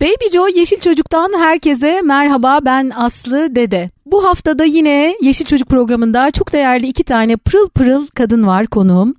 Baby 0.00 0.32
Joe 0.32 0.48
Yeşil 0.48 0.80
Çocuk'tan 0.80 1.32
herkese 1.38 2.00
merhaba 2.04 2.58
ben 2.64 2.90
Aslı 2.94 3.54
Dede. 3.54 3.90
Bu 4.06 4.24
haftada 4.24 4.64
yine 4.64 5.16
Yeşil 5.22 5.44
Çocuk 5.44 5.68
programında 5.68 6.30
çok 6.30 6.52
değerli 6.52 6.86
iki 6.86 7.04
tane 7.04 7.36
pırıl 7.36 7.68
pırıl 7.68 8.06
kadın 8.06 8.46
var 8.46 8.66
konuğum. 8.66 9.14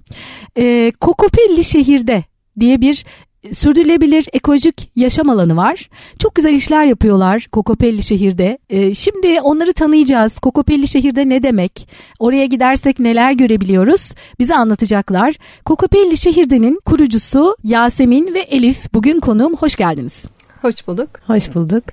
Ee, 0.57 0.91
Kokopelli 1.01 1.63
şehirde 1.63 2.23
diye 2.59 2.81
bir 2.81 3.05
sürdürülebilir 3.53 4.27
ekolojik 4.33 4.91
yaşam 4.95 5.29
alanı 5.29 5.57
var. 5.57 5.89
Çok 6.19 6.35
güzel 6.35 6.53
işler 6.53 6.85
yapıyorlar 6.85 7.47
Kokopelli 7.51 8.03
şehirde. 8.03 8.57
Ee, 8.69 8.93
şimdi 8.93 9.41
onları 9.41 9.73
tanıyacağız. 9.73 10.39
Kokopelli 10.39 10.87
şehirde 10.87 11.29
ne 11.29 11.43
demek? 11.43 11.89
Oraya 12.19 12.45
gidersek 12.45 12.99
neler 12.99 13.31
görebiliyoruz? 13.31 14.11
Bize 14.39 14.55
anlatacaklar. 14.55 15.35
Kokopelli 15.65 16.17
şehirdenin 16.17 16.79
kurucusu 16.85 17.55
Yasemin 17.63 18.33
ve 18.33 18.39
Elif 18.39 18.93
bugün 18.93 19.19
konuğum. 19.19 19.55
Hoş 19.55 19.75
geldiniz. 19.75 20.23
Hoş 20.61 20.87
bulduk. 20.87 21.09
Hoş 21.27 21.55
bulduk. 21.55 21.83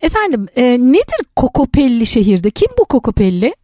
Efendim 0.00 0.48
e, 0.56 0.62
nedir 0.62 1.26
Kokopelli 1.36 2.06
şehirde? 2.06 2.50
Kim 2.50 2.68
bu 2.78 2.84
Kokopelli? 2.84 3.54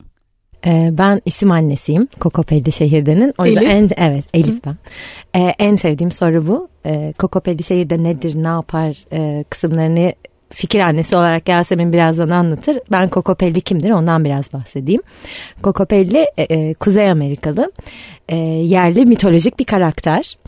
Ee, 0.66 0.88
ben 0.92 1.20
isim 1.24 1.50
annesiyim 1.50 2.08
Kokopelli 2.20 2.72
şehirdenin. 2.72 3.34
O 3.38 3.46
yüzden 3.46 3.62
Elif. 3.62 3.92
En, 3.98 4.04
evet 4.10 4.24
Elif 4.34 4.64
ben. 4.66 4.76
Ee, 5.36 5.54
en 5.58 5.76
sevdiğim 5.76 6.12
soru 6.12 6.46
bu. 6.46 6.68
Ee, 6.86 7.14
Kokopelli 7.18 7.62
şehirde 7.62 8.02
nedir, 8.02 8.34
ne 8.34 8.48
yapar 8.48 8.96
e, 9.12 9.44
kısımlarını 9.50 10.12
fikir 10.50 10.80
annesi 10.80 11.16
olarak 11.16 11.48
Yasemin 11.48 11.92
birazdan 11.92 12.30
anlatır. 12.30 12.78
Ben 12.92 13.08
Kokopelli 13.08 13.60
kimdir 13.60 13.90
ondan 13.90 14.24
biraz 14.24 14.52
bahsedeyim. 14.52 15.02
Kokopelli 15.62 16.26
e, 16.36 16.42
e, 16.42 16.74
Kuzey 16.74 17.10
Amerikalı 17.10 17.72
e, 18.28 18.36
yerli 18.36 19.06
mitolojik 19.06 19.58
bir 19.58 19.64
karakter. 19.64 20.38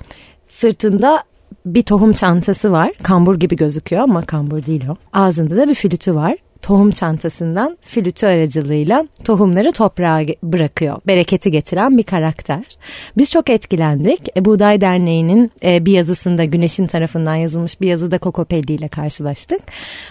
Sırtında 0.49 1.23
bir 1.67 1.83
tohum 1.83 2.13
çantası 2.13 2.73
var. 2.73 2.93
Kambur 3.03 3.41
gibi 3.41 3.57
gözüküyor 3.57 4.03
ama 4.03 4.23
kambur 4.23 4.67
değil 4.67 4.85
o. 4.89 4.97
Ağzında 5.13 5.57
da 5.57 5.69
bir 5.69 5.75
flütü 5.75 6.15
var. 6.15 6.37
Tohum 6.63 6.91
çantasından 6.91 7.77
flütü 7.83 8.27
aracılığıyla 8.27 9.07
tohumları 9.25 9.73
toprağa 9.73 10.21
bırakıyor. 10.43 10.97
Bereketi 11.07 11.51
getiren 11.51 11.99
bir 11.99 12.03
karakter. 12.03 12.65
Biz 13.17 13.31
çok 13.31 13.51
etkilendik. 13.51 14.37
E, 14.37 14.45
Buğday 14.45 14.81
Derneği'nin 14.81 15.51
e, 15.65 15.85
bir 15.85 15.93
yazısında 15.93 16.45
Güneş'in 16.45 16.87
tarafından 16.87 17.35
yazılmış 17.35 17.81
bir 17.81 17.89
yazıda 17.89 18.19
Kokopelli 18.19 18.73
ile 18.73 18.89
karşılaştık. 18.89 19.61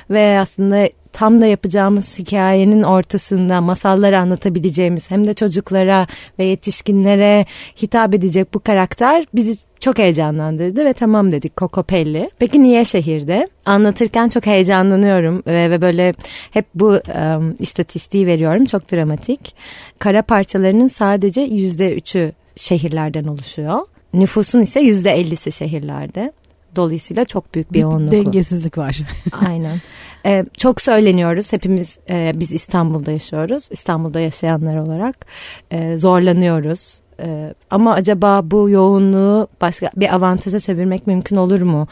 Ve 0.09 0.39
aslında 0.39 0.89
tam 1.13 1.41
da 1.41 1.45
yapacağımız 1.45 2.19
hikayenin 2.19 2.83
ortasında 2.83 3.61
masalları 3.61 4.19
anlatabileceğimiz 4.19 5.11
hem 5.11 5.27
de 5.27 5.33
çocuklara 5.33 6.07
ve 6.39 6.43
yetişkinlere 6.43 7.45
hitap 7.81 8.15
edecek 8.15 8.53
bu 8.53 8.59
karakter 8.59 9.25
bizi 9.35 9.68
çok 9.79 9.99
heyecanlandırdı 9.99 10.85
ve 10.85 10.93
tamam 10.93 11.31
dedik 11.31 11.55
Kokopelli. 11.55 12.29
Peki 12.39 12.63
niye 12.63 12.85
şehirde? 12.85 13.47
Anlatırken 13.65 14.29
çok 14.29 14.45
heyecanlanıyorum 14.45 15.43
ve, 15.47 15.71
ve 15.71 15.81
böyle 15.81 16.13
hep 16.51 16.65
bu 16.75 16.87
um, 16.87 17.55
istatistiği 17.59 18.27
veriyorum 18.27 18.65
çok 18.65 18.91
dramatik. 18.91 19.55
Kara 19.99 20.21
parçalarının 20.21 20.87
sadece 20.87 21.41
yüzde 21.41 21.95
üçü 21.95 22.31
şehirlerden 22.55 23.23
oluşuyor. 23.23 23.79
Nüfusun 24.13 24.61
ise 24.61 24.79
yüzde 24.79 25.11
ellisi 25.11 25.51
şehirlerde. 25.51 26.33
Dolayısıyla 26.75 27.25
çok 27.25 27.55
büyük 27.55 27.73
bir 27.73 27.79
yoğunluk. 27.79 28.11
Dengesizlik 28.11 28.77
var. 28.77 28.99
Aynen. 29.47 29.77
Ee, 30.25 30.45
çok 30.57 30.81
söyleniyoruz. 30.81 31.53
Hepimiz 31.53 31.99
e, 32.09 32.31
biz 32.35 32.51
İstanbul'da 32.51 33.11
yaşıyoruz. 33.11 33.67
İstanbul'da 33.71 34.19
yaşayanlar 34.19 34.77
olarak 34.77 35.25
e, 35.71 35.97
zorlanıyoruz. 35.97 36.99
E, 37.23 37.53
ama 37.69 37.93
acaba 37.93 38.41
bu 38.43 38.69
yoğunluğu 38.69 39.47
başka 39.61 39.91
bir 39.95 40.15
avantaja 40.15 40.59
çevirmek 40.59 41.07
mümkün 41.07 41.35
olur 41.35 41.61
mu 41.61 41.87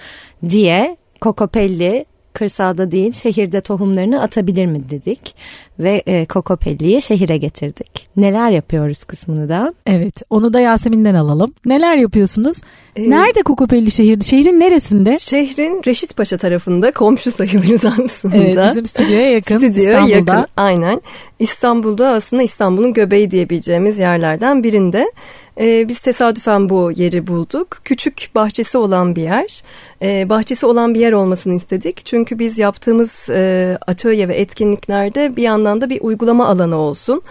diye 0.50 0.97
Kokopelli 1.22 2.06
kırsalda 2.38 2.91
değil 2.91 3.13
şehirde 3.13 3.61
tohumlarını 3.61 4.21
atabilir 4.21 4.66
mi 4.66 4.89
dedik 4.89 5.35
ve 5.80 6.03
e, 6.07 6.25
Kokopelli'yi 6.25 7.02
şehire 7.02 7.38
getirdik. 7.38 8.07
Neler 8.17 8.52
yapıyoruz 8.52 9.03
kısmını 9.03 9.49
da 9.49 9.73
Evet 9.85 10.22
onu 10.29 10.53
da 10.53 10.59
Yasemin'den 10.59 11.16
alalım. 11.16 11.53
Neler 11.66 11.95
yapıyorsunuz? 11.97 12.62
Ee, 12.95 13.09
Nerede 13.09 13.41
Kokopelli 13.44 13.91
şehirde? 13.91 14.23
Şehrin 14.23 14.59
neresinde? 14.59 15.19
Şehrin 15.19 15.81
Reşit 15.88 16.17
Paşa 16.17 16.38
tarafında 16.38 16.91
komşu 16.91 17.31
sayılırız 17.31 17.85
aslında. 18.06 18.38
Evet, 18.38 18.57
bizim 18.69 18.85
stüdyoya 18.85 19.31
yakın 19.31 19.57
Stüdyoya 19.57 20.00
İstanbul'da. 20.00 20.35
yakın 20.35 20.45
aynen. 20.57 21.01
İstanbul'da 21.39 22.07
aslında 22.09 22.44
İstanbul'un 22.44 22.94
göbeği 22.94 23.31
diyebileceğimiz 23.31 23.97
yerlerden 24.00 24.63
birinde. 24.63 25.12
Ee, 25.59 25.88
biz 25.88 26.00
tesadüfen 26.00 26.69
bu 26.69 26.91
yeri 26.95 27.28
bulduk. 27.28 27.68
Küçük 27.84 28.29
bahçesi 28.35 28.78
olan 28.78 29.16
bir 29.16 29.22
yer. 29.22 29.63
Ee, 30.01 30.29
bahçesi 30.29 30.66
olan 30.66 30.94
bir 30.94 31.00
yer 31.00 31.12
olmasını 31.12 31.53
istedik. 31.53 32.06
Çünkü 32.06 32.40
biz 32.40 32.57
yaptığımız 32.57 33.29
e, 33.29 33.78
atölye 33.88 34.28
ve 34.28 34.35
etkinliklerde 34.35 35.35
bir 35.35 35.44
yandan 35.44 35.81
da 35.81 35.90
bir 35.90 36.01
uygulama 36.01 36.47
alanı 36.47 36.75
olsun. 36.75 37.22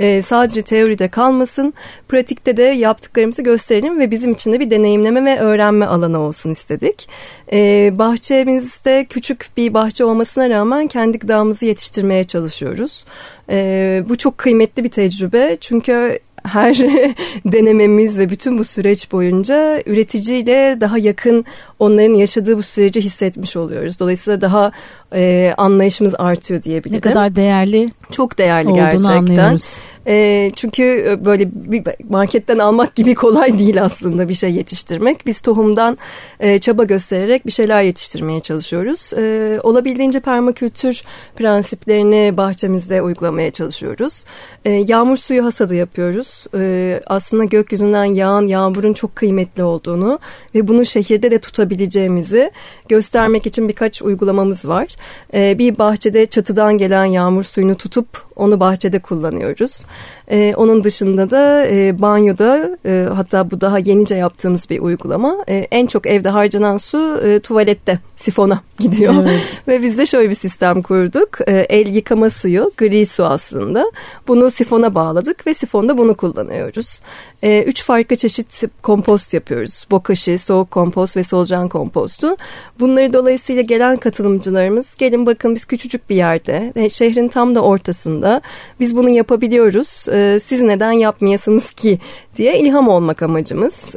Ee, 0.00 0.22
sadece 0.22 0.62
teoride 0.62 1.08
kalmasın. 1.08 1.74
Pratikte 2.08 2.56
de 2.56 2.62
yaptıklarımızı 2.62 3.42
gösterelim 3.42 4.00
ve 4.00 4.10
bizim 4.10 4.32
için 4.32 4.52
de 4.52 4.60
bir 4.60 4.70
deneyimleme 4.70 5.24
ve 5.24 5.38
öğrenme 5.38 5.86
alanı 5.86 6.18
olsun 6.18 6.50
istedik. 6.50 7.08
Ee, 7.52 7.92
bahçemizde 7.98 9.06
küçük 9.10 9.48
bir 9.56 9.74
bahçe 9.74 10.04
olmasına 10.04 10.50
rağmen 10.50 10.86
kendi 10.86 11.18
gıdamızı 11.18 11.66
yetiştirmeye 11.66 12.24
çalışıyoruz. 12.24 13.04
Ee, 13.50 14.04
bu 14.08 14.16
çok 14.16 14.38
kıymetli 14.38 14.84
bir 14.84 14.90
tecrübe 14.90 15.56
çünkü 15.60 16.18
her 16.46 16.76
denememiz 17.44 18.18
ve 18.18 18.30
bütün 18.30 18.58
bu 18.58 18.64
süreç 18.64 19.12
boyunca 19.12 19.82
üreticiyle 19.86 20.76
daha 20.80 20.98
yakın 20.98 21.44
onların 21.78 22.14
yaşadığı 22.14 22.58
bu 22.58 22.62
süreci 22.62 23.00
hissetmiş 23.00 23.56
oluyoruz. 23.56 24.00
Dolayısıyla 24.00 24.40
daha 24.40 24.72
e, 25.14 25.54
anlayışımız 25.56 26.14
artıyor 26.18 26.62
diyebilirim. 26.62 26.96
Ne 26.96 27.00
kadar 27.00 27.36
değerli 27.36 27.86
çok 28.10 28.38
değerli 28.38 28.74
gerçekten. 28.74 29.10
anlıyoruz. 29.10 29.76
E, 30.08 30.50
çünkü 30.56 31.18
böyle 31.24 31.50
bir 31.54 31.82
marketten 32.08 32.58
almak 32.58 32.94
gibi 32.94 33.14
kolay 33.14 33.58
değil 33.58 33.82
aslında 33.82 34.28
bir 34.28 34.34
şey 34.34 34.50
yetiştirmek. 34.50 35.26
Biz 35.26 35.40
tohumdan 35.40 35.98
e, 36.40 36.58
çaba 36.58 36.84
göstererek 36.84 37.46
bir 37.46 37.50
şeyler 37.50 37.82
yetiştirmeye 37.82 38.40
çalışıyoruz. 38.40 39.12
E, 39.12 39.58
olabildiğince 39.62 40.20
permakültür 40.20 41.02
prensiplerini 41.36 42.36
bahçemizde 42.36 43.02
uygulamaya 43.02 43.50
çalışıyoruz. 43.50 44.24
E, 44.64 44.70
yağmur 44.70 45.16
suyu 45.16 45.44
hasadı 45.44 45.74
yapıyoruz. 45.74 46.46
E, 46.54 47.00
aslında 47.06 47.44
gökyüzünden 47.44 48.04
yağan 48.04 48.46
yağmurun 48.46 48.92
çok 48.92 49.16
kıymetli 49.16 49.62
olduğunu 49.62 50.18
ve 50.54 50.68
bunu 50.68 50.84
şehirde 50.84 51.30
de 51.30 51.40
tutabileceğimizi 51.40 52.50
göstermek 52.88 53.46
için 53.46 53.68
birkaç 53.68 54.02
uygulamamız 54.02 54.68
var. 54.68 54.95
E, 55.34 55.58
bir 55.58 55.78
bahçede 55.78 56.26
çatıdan 56.26 56.78
gelen 56.78 57.04
yağmur 57.04 57.44
suyunu 57.44 57.74
tutup 57.74 58.26
onu 58.36 58.60
bahçede 58.60 58.98
kullanıyoruz. 58.98 59.84
Ee, 60.30 60.54
onun 60.56 60.84
dışında 60.84 61.30
da 61.30 61.66
e, 61.66 62.02
banyoda 62.02 62.78
e, 62.86 63.06
hatta 63.14 63.50
bu 63.50 63.60
daha 63.60 63.78
yenice 63.78 64.14
yaptığımız 64.14 64.70
bir 64.70 64.80
uygulama. 64.80 65.36
E, 65.48 65.54
en 65.54 65.86
çok 65.86 66.06
evde 66.06 66.28
harcanan 66.28 66.76
su 66.76 67.20
e, 67.24 67.40
tuvalette 67.40 67.98
sifona 68.16 68.60
gidiyor. 68.78 69.14
Evet. 69.22 69.42
Ve 69.68 69.82
biz 69.82 69.98
de 69.98 70.06
şöyle 70.06 70.30
bir 70.30 70.34
sistem 70.34 70.82
kurduk. 70.82 71.38
E, 71.46 71.52
el 71.52 71.94
yıkama 71.94 72.30
suyu 72.30 72.72
gri 72.76 73.06
su 73.06 73.24
aslında. 73.24 73.90
Bunu 74.28 74.50
sifona 74.50 74.94
bağladık 74.94 75.46
ve 75.46 75.54
sifonda 75.54 75.98
bunu 75.98 76.14
kullanıyoruz. 76.14 77.00
E, 77.42 77.62
üç 77.62 77.82
farklı 77.82 78.16
çeşit 78.16 78.62
kompost 78.82 79.34
yapıyoruz. 79.34 79.86
Bokashi, 79.90 80.38
soğuk 80.38 80.70
kompost 80.70 81.16
ve 81.16 81.24
solucan 81.24 81.68
kompostu. 81.68 82.36
Bunları 82.80 83.12
dolayısıyla 83.12 83.62
gelen 83.62 83.96
katılımcılarımız 83.96 84.96
gelin 84.96 85.26
bakın 85.26 85.54
biz 85.54 85.64
küçücük 85.64 86.10
bir 86.10 86.16
yerde 86.16 86.72
e, 86.76 86.88
şehrin 86.88 87.28
tam 87.28 87.54
da 87.54 87.60
ortasında 87.60 88.40
biz 88.80 88.96
bunu 88.96 89.08
yapabiliyoruz. 89.08 90.08
E, 90.08 90.38
siz 90.42 90.62
neden 90.62 90.92
yapmayasınız 90.92 91.70
ki 91.70 91.98
diye 92.36 92.58
ilham 92.58 92.88
olmak 92.88 93.22
amacımız. 93.22 93.94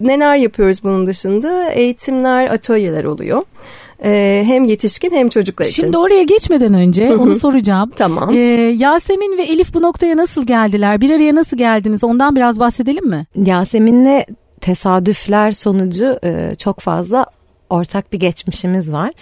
Neler 0.00 0.36
yapıyoruz 0.36 0.82
bunun 0.82 1.06
dışında? 1.06 1.70
Eğitimler, 1.70 2.50
atölyeler 2.50 3.04
oluyor. 3.04 3.42
E, 4.04 4.42
hem 4.46 4.64
yetişkin 4.64 5.10
hem 5.10 5.28
çocuklar 5.28 5.66
için. 5.66 5.82
Şimdi 5.82 5.98
oraya 5.98 6.22
geçmeden 6.22 6.74
önce 6.74 7.16
onu 7.16 7.34
soracağım. 7.34 7.92
Tamam. 7.96 8.30
Ee, 8.34 8.38
Yasemin 8.76 9.38
ve 9.38 9.42
Elif 9.42 9.74
bu 9.74 9.82
noktaya 9.82 10.16
nasıl 10.16 10.46
geldiler? 10.46 11.00
Bir 11.00 11.10
araya 11.10 11.34
nasıl 11.34 11.56
geldiniz? 11.56 12.04
Ondan 12.04 12.36
biraz 12.36 12.60
bahsedelim 12.60 13.06
mi? 13.08 13.26
Yasemin'le 13.36 14.24
tesadüfler 14.60 15.50
sonucu 15.50 16.18
e, 16.24 16.54
çok 16.58 16.80
fazla 16.80 17.26
ortak 17.70 18.12
bir 18.12 18.18
geçmişimiz 18.18 18.92
var. 18.92 19.12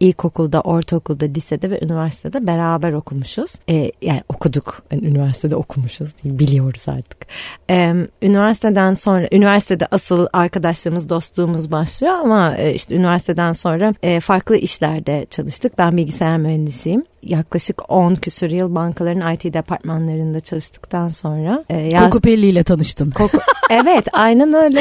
İlkokulda, 0.00 0.60
ortaokulda, 0.60 1.24
lisede 1.24 1.70
ve 1.70 1.78
üniversitede 1.82 2.46
beraber 2.46 2.92
okumuşuz. 2.92 3.54
E, 3.68 3.92
yani 4.02 4.22
okuduk, 4.28 4.82
yani 4.92 5.06
üniversitede 5.06 5.56
okumuşuz 5.56 6.08
değil, 6.24 6.38
biliyoruz 6.38 6.88
artık. 6.88 7.26
E, 7.70 7.94
üniversiteden 8.22 8.94
sonra, 8.94 9.28
üniversitede 9.32 9.86
asıl 9.90 10.26
arkadaşlarımız, 10.32 11.08
dostluğumuz 11.08 11.72
başlıyor 11.72 12.14
ama 12.14 12.56
e, 12.56 12.74
işte 12.74 12.94
üniversiteden 12.94 13.52
sonra 13.52 13.94
e, 14.02 14.20
farklı 14.20 14.56
işlerde 14.56 15.26
çalıştık. 15.30 15.78
Ben 15.78 15.96
bilgisayar 15.96 16.38
mühendisiyim. 16.38 17.04
Yaklaşık 17.28 17.90
10 17.90 18.14
küsur 18.14 18.50
yıl 18.50 18.74
bankaların 18.74 19.34
IT 19.34 19.54
departmanlarında 19.54 20.40
çalıştıktan 20.40 21.08
sonra 21.08 21.64
e, 21.68 21.76
yaz... 21.76 22.04
Kokopelli 22.04 22.46
ile 22.46 22.64
tanıştın. 22.64 23.10
Koko... 23.10 23.38
evet 23.70 24.06
aynen 24.12 24.52
öyle. 24.52 24.80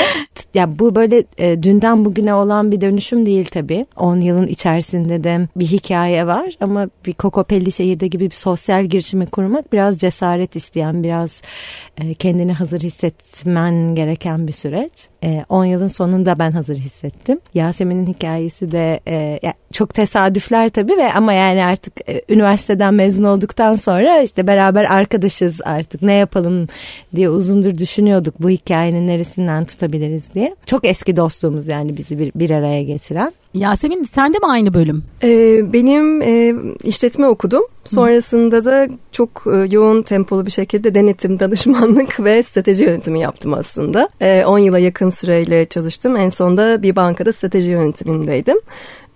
Ya 0.53 0.79
bu 0.79 0.95
böyle 0.95 1.23
e, 1.37 1.63
dünden 1.63 2.05
bugüne 2.05 2.33
olan 2.33 2.71
bir 2.71 2.81
dönüşüm 2.81 3.25
değil 3.25 3.45
tabii. 3.51 3.85
10 3.95 4.21
yılın 4.21 4.47
içerisinde 4.47 5.23
de 5.23 5.47
bir 5.55 5.65
hikaye 5.65 6.27
var 6.27 6.57
ama 6.61 6.89
bir 7.05 7.13
Kokopelli 7.13 7.71
şehirde 7.71 8.07
gibi 8.07 8.29
bir 8.29 8.35
sosyal 8.35 8.85
girişimi 8.85 9.25
kurmak 9.25 9.73
biraz 9.73 9.99
cesaret 9.99 10.55
isteyen, 10.55 11.03
biraz 11.03 11.41
e, 11.97 12.13
kendini 12.13 12.53
hazır 12.53 12.79
hissetmen 12.79 13.95
gereken 13.95 14.47
bir 14.47 14.53
süreç. 14.53 14.91
10 15.49 15.65
e, 15.65 15.69
yılın 15.69 15.87
sonunda 15.87 16.39
ben 16.39 16.51
hazır 16.51 16.75
hissettim. 16.75 17.39
Yasemin'in 17.53 18.07
hikayesi 18.07 18.71
de 18.71 18.99
e, 19.07 19.39
çok 19.73 19.93
tesadüfler 19.93 20.69
tabii 20.69 20.97
ve 20.97 21.13
ama 21.13 21.33
yani 21.33 21.65
artık 21.65 22.09
e, 22.09 22.21
üniversiteden 22.37 22.93
mezun 22.93 23.23
olduktan 23.23 23.73
sonra 23.73 24.21
işte 24.21 24.47
beraber 24.47 24.85
arkadaşız 24.85 25.61
artık 25.65 26.01
ne 26.01 26.13
yapalım 26.13 26.67
diye 27.15 27.29
uzundur 27.29 27.77
düşünüyorduk 27.77 28.35
bu 28.39 28.49
hikayenin 28.49 29.07
neresinden 29.07 29.65
tutabiliriz 29.65 30.33
diye. 30.33 30.55
Çok 30.65 30.85
eski 30.85 31.17
dostluğumuz 31.17 31.67
yani 31.67 31.97
bizi 31.97 32.19
bir, 32.19 32.31
bir 32.35 32.49
araya 32.49 32.83
getiren. 32.83 33.33
Yasemin 33.53 34.03
sen 34.03 34.33
de 34.33 34.37
mi 34.37 34.45
aynı 34.45 34.73
bölüm? 34.73 35.03
Ee, 35.23 35.73
benim 35.73 36.21
e, 36.21 36.55
işletme 36.83 37.27
okudum. 37.27 37.63
Sonrasında 37.85 38.65
da 38.65 38.87
çok 39.11 39.43
e, 39.53 39.75
yoğun 39.75 40.01
tempolu 40.01 40.45
bir 40.45 40.51
şekilde 40.51 40.95
denetim, 40.95 41.39
danışmanlık 41.39 42.19
ve 42.23 42.43
strateji 42.43 42.83
yönetimi 42.83 43.19
yaptım 43.19 43.53
aslında. 43.53 44.09
10 44.21 44.57
e, 44.57 44.65
yıla 44.65 44.79
yakın 44.79 45.09
süreyle 45.09 45.65
çalıştım. 45.65 46.17
En 46.17 46.29
sonunda 46.29 46.83
bir 46.83 46.95
bankada 46.95 47.33
strateji 47.33 47.71
yönetimindeydim. 47.71 48.57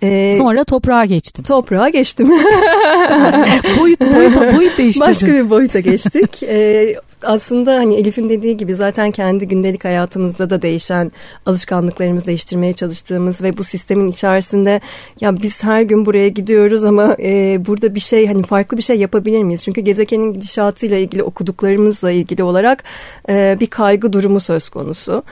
Ee, 0.03 0.35
Sonra 0.37 0.63
toprağa 0.63 1.05
geçtim. 1.05 1.45
Toprağa 1.45 1.89
geçtim. 1.89 2.29
boyut, 3.79 4.01
boyut, 4.01 4.57
boyut 4.57 4.77
değiştirdin. 4.77 5.09
Başka 5.09 5.27
bir 5.27 5.49
boyuta 5.49 5.79
geçtik. 5.79 6.43
ee, 6.43 6.95
aslında 7.23 7.75
hani 7.75 7.95
Elif'in 7.95 8.29
dediği 8.29 8.57
gibi 8.57 8.75
zaten 8.75 9.11
kendi 9.11 9.47
gündelik 9.47 9.85
hayatımızda 9.85 10.49
da 10.49 10.61
değişen 10.61 11.11
alışkanlıklarımızı 11.45 12.25
değiştirmeye 12.25 12.73
çalıştığımız 12.73 13.41
ve 13.41 13.57
bu 13.57 13.63
sistemin 13.63 14.07
içerisinde 14.07 14.81
ya 15.21 15.41
biz 15.41 15.63
her 15.63 15.81
gün 15.81 16.05
buraya 16.05 16.27
gidiyoruz 16.27 16.83
ama 16.83 17.15
e, 17.19 17.59
burada 17.65 17.95
bir 17.95 17.99
şey 17.99 18.27
hani 18.27 18.43
farklı 18.43 18.77
bir 18.77 18.83
şey 18.83 18.95
yapabilir 18.95 19.43
miyiz? 19.43 19.63
Çünkü 19.63 19.81
gezegenin 19.81 20.33
gidişatıyla 20.33 20.97
ilgili 20.97 21.23
okuduklarımızla 21.23 22.11
ilgili 22.11 22.43
olarak 22.43 22.83
e, 23.29 23.57
bir 23.59 23.67
kaygı 23.67 24.13
durumu 24.13 24.39
söz 24.39 24.69
konusu. 24.69 25.23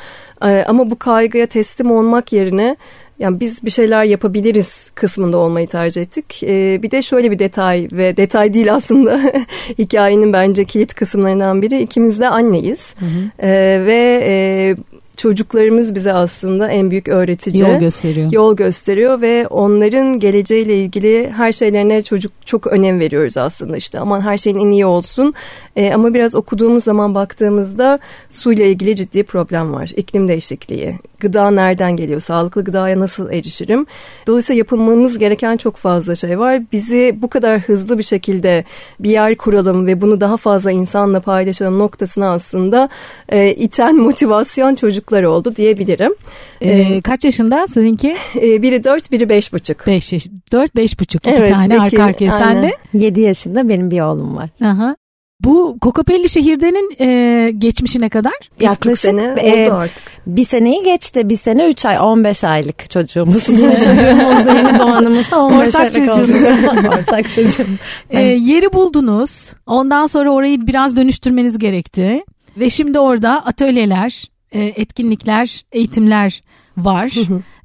E, 0.41 0.63
ama 0.67 0.89
bu 0.89 0.99
kaygıya 0.99 1.47
teslim 1.47 1.91
olmak 1.91 2.33
yerine 2.33 2.77
yani 3.19 3.39
biz 3.39 3.63
bir 3.65 3.69
şeyler 3.69 4.03
yapabiliriz 4.03 4.91
kısmında 4.95 5.37
olmayı 5.37 5.67
tercih 5.67 6.01
ettik. 6.01 6.43
Ee, 6.43 6.79
bir 6.83 6.91
de 6.91 7.01
şöyle 7.01 7.31
bir 7.31 7.39
detay 7.39 7.87
ve 7.91 8.17
detay 8.17 8.53
değil 8.53 8.73
aslında 8.73 9.21
hikayenin 9.77 10.33
bence 10.33 10.65
kilit 10.65 10.93
kısımlarından 10.93 11.61
biri 11.61 11.81
ikimiz 11.81 12.19
de 12.19 12.29
anneyiz. 12.29 12.95
Hı 12.99 13.05
hı. 13.05 13.47
Ee, 13.47 13.85
ve 13.85 14.23
e, 14.25 14.75
çocuklarımız 15.19 15.95
bize 15.95 16.13
aslında 16.13 16.67
en 16.67 16.91
büyük 16.91 17.07
öğretici. 17.07 17.63
Yol 17.63 17.79
gösteriyor. 17.79 18.31
Yol 18.31 18.55
gösteriyor 18.55 19.21
ve 19.21 19.47
onların 19.47 20.19
geleceğiyle 20.19 20.77
ilgili 20.77 21.29
her 21.29 21.51
şeylerine 21.51 22.01
çocuk 22.01 22.31
çok 22.45 22.67
önem 22.67 22.99
veriyoruz 22.99 23.37
aslında 23.37 23.77
işte. 23.77 23.99
Aman 23.99 24.21
her 24.21 24.37
şeyin 24.37 24.59
en 24.59 24.71
iyi 24.71 24.85
olsun. 24.85 25.33
E, 25.79 25.93
ama 25.93 26.13
biraz 26.13 26.35
okuduğumuz 26.35 26.83
zaman 26.83 27.15
baktığımızda 27.15 27.99
suyla 28.29 28.65
ilgili 28.65 28.95
ciddi 28.95 29.23
problem 29.23 29.73
var. 29.73 29.91
İklim 29.95 30.27
değişikliği, 30.27 30.99
gıda 31.19 31.51
nereden 31.51 31.95
geliyor, 31.95 32.19
sağlıklı 32.19 32.63
gıdaya 32.63 32.99
nasıl 32.99 33.31
erişirim? 33.31 33.85
Dolayısıyla 34.27 34.57
yapılmamız 34.57 35.17
gereken 35.17 35.57
çok 35.57 35.75
fazla 35.75 36.15
şey 36.15 36.39
var. 36.39 36.61
Bizi 36.71 37.15
bu 37.21 37.29
kadar 37.29 37.59
hızlı 37.59 37.97
bir 37.97 38.03
şekilde 38.03 38.63
bir 38.99 39.09
yer 39.09 39.37
kuralım 39.37 39.87
ve 39.87 40.01
bunu 40.01 40.21
daha 40.21 40.37
fazla 40.37 40.71
insanla 40.71 41.19
paylaşalım 41.19 41.79
noktasına 41.79 42.31
aslında 42.31 42.89
e, 43.29 43.51
iten 43.51 43.95
motivasyon 43.95 44.75
çocuklar 44.75 45.23
oldu 45.23 45.55
diyebilirim. 45.55 46.15
Ee, 46.61 46.69
ee, 46.69 47.01
kaç 47.01 47.25
yaşında 47.25 47.67
seninki? 47.67 48.15
E, 48.35 48.61
biri 48.61 48.83
dört, 48.83 49.11
biri 49.11 49.29
beş 49.29 49.53
buçuk. 49.53 49.87
Beş 49.87 50.13
yaş, 50.13 50.27
dört, 50.51 50.75
beş 50.75 50.99
buçuk. 50.99 51.27
İki 51.27 51.35
evet, 51.35 51.49
tane 51.49 51.75
iki, 51.75 51.81
arka 51.81 52.03
arkaya. 52.03 52.31
Sen 52.31 52.71
Yedi 52.93 53.21
yaşında 53.21 53.69
benim 53.69 53.91
bir 53.91 54.01
oğlum 54.01 54.35
var. 54.35 54.49
Aha. 54.61 54.95
Bu 55.39 55.77
Kokopelli 55.81 56.29
şehirdenin 56.29 56.95
e, 56.99 57.51
geçmişine 57.51 58.09
kadar? 58.09 58.33
Yaklaşık 58.59 58.97
sene 58.97 59.21
e, 59.23 59.71
artık. 59.71 60.03
Bir 60.27 60.45
seneyi 60.45 60.83
geçti. 60.83 61.29
Bir 61.29 61.37
sene 61.37 61.69
üç 61.69 61.85
ay, 61.85 61.99
on 61.99 62.23
beş 62.23 62.43
aylık 62.43 62.89
çocuğumuz. 62.89 63.49
Yeni 63.59 63.73
çocuğumuz 63.73 64.45
da 64.45 64.53
yeni 64.53 64.79
doğanımız 64.79 65.31
da 65.31 65.43
on 65.43 65.61
beş 65.61 65.75
Ortak 65.75 65.93
çocuğumuz. 65.93 66.29
Ortak 66.99 67.33
çocuğum. 67.33 67.67
E, 68.09 68.21
yeri 68.21 68.73
buldunuz. 68.73 69.53
Ondan 69.65 70.05
sonra 70.05 70.29
orayı 70.29 70.67
biraz 70.67 70.95
dönüştürmeniz 70.95 71.57
gerekti. 71.57 72.23
Ve 72.57 72.69
şimdi 72.69 72.99
orada 72.99 73.45
atölyeler, 73.45 74.25
e, 74.51 74.63
etkinlikler, 74.63 75.65
eğitimler 75.71 76.41
var. 76.85 77.11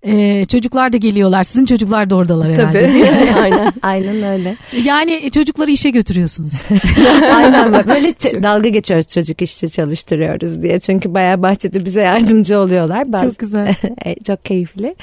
Ee, 0.06 0.44
çocuklar 0.44 0.92
da 0.92 0.96
geliyorlar. 0.96 1.44
Sizin 1.44 1.66
çocuklar 1.66 2.10
da 2.10 2.14
oradalar 2.14 2.52
herhalde. 2.52 2.80
Tabii. 2.80 3.10
Aynen. 3.42 3.72
Aynen 3.82 4.22
öyle. 4.22 4.56
Yani 4.84 5.20
e, 5.22 5.30
çocukları 5.30 5.70
işe 5.70 5.90
götürüyorsunuz. 5.90 6.52
Aynen 7.34 7.72
böyle 7.72 8.14
dalga 8.42 8.68
geçiyoruz 8.68 9.08
çocuk 9.08 9.42
işte 9.42 9.68
çalıştırıyoruz 9.68 10.62
diye. 10.62 10.80
Çünkü 10.80 11.14
bayağı 11.14 11.42
bahçede 11.42 11.84
bize 11.84 12.00
yardımcı 12.00 12.58
oluyorlar. 12.58 13.12
Bazı... 13.12 13.24
Çok 13.24 13.38
güzel. 13.38 13.74
E, 14.04 14.14
çok 14.14 14.44
keyifli. 14.44 14.94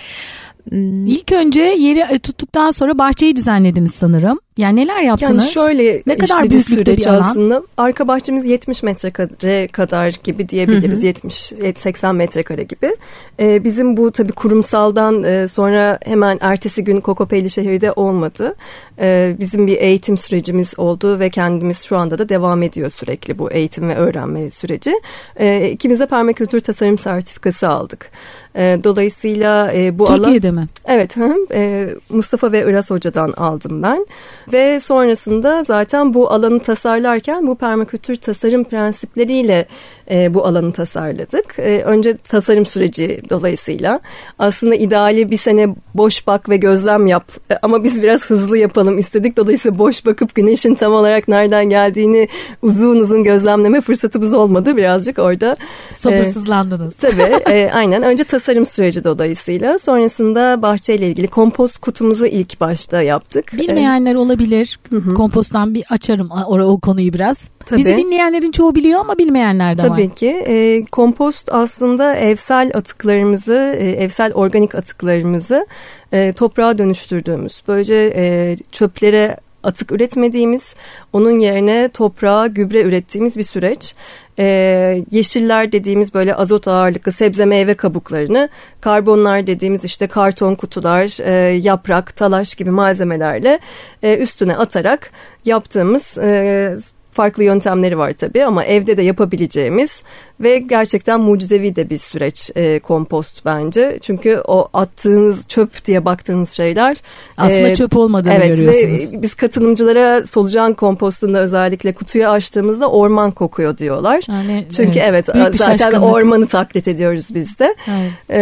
Hmm. 0.69 1.05
İlk 1.05 1.31
önce 1.31 1.61
yeri 1.61 1.99
e, 1.99 2.19
tuttuktan 2.19 2.69
sonra 2.69 2.97
bahçeyi 2.97 3.35
düzenlediniz 3.35 3.93
sanırım. 3.93 4.39
Yani 4.61 4.81
neler 4.81 5.01
yaptınız? 5.01 5.31
Yani 5.31 5.51
şöyle 5.51 6.03
ne 6.07 6.17
kadar 6.17 6.49
büyük 6.49 6.65
süreç 6.65 6.97
bir 6.97 7.07
aslında. 7.07 7.63
Arka 7.77 8.07
bahçemiz 8.07 8.45
70 8.45 8.83
metrekare 8.83 9.67
kadar 9.67 10.13
gibi 10.23 10.49
diyebiliriz. 10.49 11.03
70-80 11.03 12.13
metrekare 12.15 12.63
gibi. 12.63 12.95
Ee, 13.39 13.63
bizim 13.63 13.97
bu 13.97 14.11
tabii 14.11 14.31
kurumsaldan 14.31 15.23
e, 15.23 15.47
sonra 15.47 15.99
hemen 16.05 16.37
ertesi 16.41 16.83
gün 16.83 17.01
Kokopelli 17.01 17.49
şehirde 17.51 17.91
olmadı. 17.91 18.55
Ee, 18.99 19.35
bizim 19.39 19.67
bir 19.67 19.77
eğitim 19.77 20.17
sürecimiz 20.17 20.73
oldu 20.77 21.19
ve 21.19 21.29
kendimiz 21.29 21.83
şu 21.83 21.97
anda 21.97 22.17
da 22.17 22.29
devam 22.29 22.63
ediyor 22.63 22.89
sürekli 22.89 23.37
bu 23.37 23.51
eğitim 23.51 23.89
ve 23.89 23.95
öğrenme 23.95 24.51
süreci. 24.51 24.93
Ee, 25.35 25.69
ikimiz 25.69 25.99
de 25.99 26.05
permakültür 26.05 26.59
tasarım 26.59 26.97
sertifikası 26.97 27.69
aldık. 27.69 28.11
Ee, 28.55 28.79
dolayısıyla 28.83 29.73
e, 29.73 29.99
bu 29.99 30.05
Türkiye'de 30.05 30.47
alan... 30.47 30.59
mi? 30.59 30.67
Evet. 30.85 31.17
Hı, 31.17 31.35
e, 31.53 31.89
Mustafa 32.09 32.51
ve 32.51 32.69
Iras 32.69 32.89
Hoca'dan 32.89 33.31
aldım 33.31 33.83
ben. 33.83 34.05
Ve 34.53 34.79
sonrasında 34.79 35.63
zaten 35.63 36.13
bu 36.13 36.31
alanı 36.31 36.59
tasarlarken 36.59 37.47
bu 37.47 37.55
permakültür 37.55 38.15
tasarım 38.15 38.63
prensipleriyle 38.63 39.65
e, 40.11 40.33
bu 40.33 40.45
alanı 40.45 40.71
tasarladık. 40.71 41.59
E, 41.59 41.81
önce 41.83 42.17
tasarım 42.17 42.65
süreci 42.65 43.21
dolayısıyla 43.29 43.99
aslında 44.39 44.75
ideali 44.75 45.31
bir 45.31 45.37
sene 45.37 45.75
boş 45.93 46.27
bak 46.27 46.49
ve 46.49 46.57
gözlem 46.57 47.07
yap 47.07 47.31
e, 47.51 47.55
ama 47.61 47.83
biz 47.83 48.03
biraz 48.03 48.25
hızlı 48.25 48.57
yapalım 48.57 48.97
istedik. 48.97 49.37
Dolayısıyla 49.37 49.77
boş 49.77 50.05
bakıp 50.05 50.35
güneşin 50.35 50.75
tam 50.75 50.93
olarak 50.93 51.27
nereden 51.27 51.69
geldiğini 51.69 52.27
uzun 52.61 52.99
uzun 52.99 53.23
gözlemleme 53.23 53.81
fırsatımız 53.81 54.33
olmadı 54.33 54.77
birazcık 54.77 55.19
orada. 55.19 55.55
Sabırsızlandınız. 55.91 56.93
E, 56.93 56.97
tabii 56.97 57.21
e, 57.55 57.71
aynen 57.73 58.03
önce 58.03 58.23
tasarım 58.23 58.65
süreci 58.65 59.03
dolayısıyla 59.03 59.79
sonrasında 59.79 60.61
bahçeyle 60.61 61.07
ilgili 61.07 61.27
kompost 61.27 61.77
kutumuzu 61.77 62.25
ilk 62.25 62.61
başta 62.61 63.01
yaptık. 63.01 63.53
Bilmeyenler 63.53 64.15
olabilir. 64.15 64.79
Hı 64.89 64.97
hı. 64.97 65.13
Komposttan 65.13 65.73
bir 65.73 65.83
açarım 65.89 66.29
o, 66.31 66.59
o 66.59 66.79
konuyu 66.79 67.13
biraz. 67.13 67.41
Tabii. 67.65 67.79
Bizi 67.79 67.97
dinleyenlerin 67.97 68.51
çoğu 68.51 68.75
biliyor 68.75 68.99
ama 68.99 69.17
bilmeyenler 69.17 69.77
de 69.77 69.81
Tabii 69.81 69.89
var. 69.89 69.97
Tabii 69.97 70.15
ki. 70.15 70.43
E, 70.47 70.85
kompost 70.91 71.49
aslında 71.53 72.15
evsel 72.15 72.71
atıklarımızı, 72.73 73.75
e, 73.79 73.89
evsel 73.89 74.33
organik 74.33 74.75
atıklarımızı 74.75 75.67
e, 76.11 76.33
toprağa 76.33 76.77
dönüştürdüğümüz, 76.77 77.63
böylece 77.67 78.13
e, 78.15 78.55
çöplere 78.71 79.37
atık 79.63 79.91
üretmediğimiz, 79.91 80.75
onun 81.13 81.39
yerine 81.39 81.89
toprağa 81.93 82.47
gübre 82.47 82.81
ürettiğimiz 82.81 83.37
bir 83.37 83.43
süreç. 83.43 83.95
Ee, 84.39 85.03
yeşiller 85.11 85.71
dediğimiz 85.71 86.13
böyle 86.13 86.35
azot 86.35 86.67
ağırlıklı 86.67 87.11
sebze 87.11 87.45
meyve 87.45 87.73
kabuklarını, 87.73 88.49
karbonlar 88.81 89.47
dediğimiz 89.47 89.83
işte 89.83 90.07
karton 90.07 90.55
kutular, 90.55 91.23
e, 91.23 91.55
yaprak, 91.55 92.15
talaş 92.15 92.55
gibi 92.55 92.71
malzemelerle 92.71 93.59
e, 94.03 94.17
üstüne 94.17 94.55
atarak 94.55 95.11
yaptığımız 95.45 96.17
e, 96.17 96.77
farklı 97.11 97.43
yöntemleri 97.43 97.97
var 97.97 98.13
tabii 98.13 98.45
ama 98.45 98.63
evde 98.63 98.97
de 98.97 99.01
yapabileceğimiz 99.01 100.03
ve 100.39 100.57
gerçekten 100.57 101.21
mucizevi 101.21 101.75
de 101.75 101.89
bir 101.89 101.97
süreç 101.97 102.51
e, 102.55 102.79
kompost 102.79 103.45
bence. 103.45 103.99
Çünkü 104.01 104.41
o 104.47 104.67
attığınız 104.73 105.47
çöp 105.47 105.85
diye 105.85 106.05
baktığınız 106.05 106.51
şeyler 106.51 106.97
aslında 107.37 107.67
e, 107.67 107.75
çöp 107.75 107.97
olmadığını 107.97 108.33
evet, 108.33 108.47
görüyorsunuz. 108.47 109.13
Ve 109.13 109.21
biz 109.21 109.33
katılımcılara 109.33 110.27
solucan 110.27 110.73
kompostunda 110.73 111.39
özellikle 111.39 111.93
kutuyu 111.93 112.27
açtığımızda 112.27 112.91
orman 112.91 113.31
kokuyor 113.31 113.77
diyorlar. 113.77 114.23
Yani, 114.29 114.65
Çünkü 114.75 114.99
evet, 114.99 115.29
evet 115.33 115.57
zaten 115.57 115.91
ormanı 115.93 116.47
taklit 116.47 116.87
ediyoruz 116.87 117.27
biz 117.35 117.59
de. 117.59 117.75
Evet. 117.87 118.11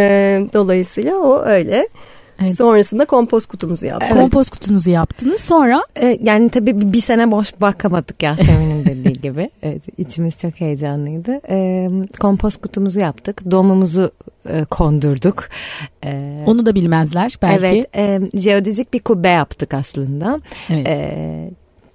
dolayısıyla 0.54 1.16
o 1.16 1.42
öyle. 1.44 1.88
Evet. 2.40 2.56
Sonrasında 2.56 3.04
kompost 3.04 3.46
kutumuzu 3.46 3.86
yaptık. 3.86 4.08
Evet. 4.12 4.20
Kompost 4.22 4.50
kutunuzu 4.50 4.90
yaptınız. 4.90 5.40
Sonra? 5.40 5.82
Ee, 5.96 6.18
yani 6.22 6.48
tabii 6.48 6.92
bir 6.92 7.00
sene 7.00 7.30
boş 7.30 7.60
bakamadık 7.60 8.22
Yasemin'in 8.22 8.84
dediği 8.84 9.12
gibi. 9.22 9.50
Evet, 9.62 9.82
içimiz 9.98 10.38
çok 10.38 10.60
heyecanlıydı. 10.60 11.40
Ee, 11.48 11.88
kompost 12.20 12.62
kutumuzu 12.62 13.00
yaptık. 13.00 13.50
Domumuzu 13.50 14.10
e, 14.48 14.64
kondurduk. 14.64 15.48
Ee, 16.04 16.44
Onu 16.46 16.66
da 16.66 16.74
bilmezler 16.74 17.36
belki. 17.42 17.86
Evet. 17.92 18.32
E, 18.34 18.38
jeodezik 18.40 18.92
bir 18.94 18.98
kubbe 19.00 19.28
yaptık 19.28 19.74
aslında. 19.74 20.40
Evet. 20.70 20.86
E, 20.88 21.50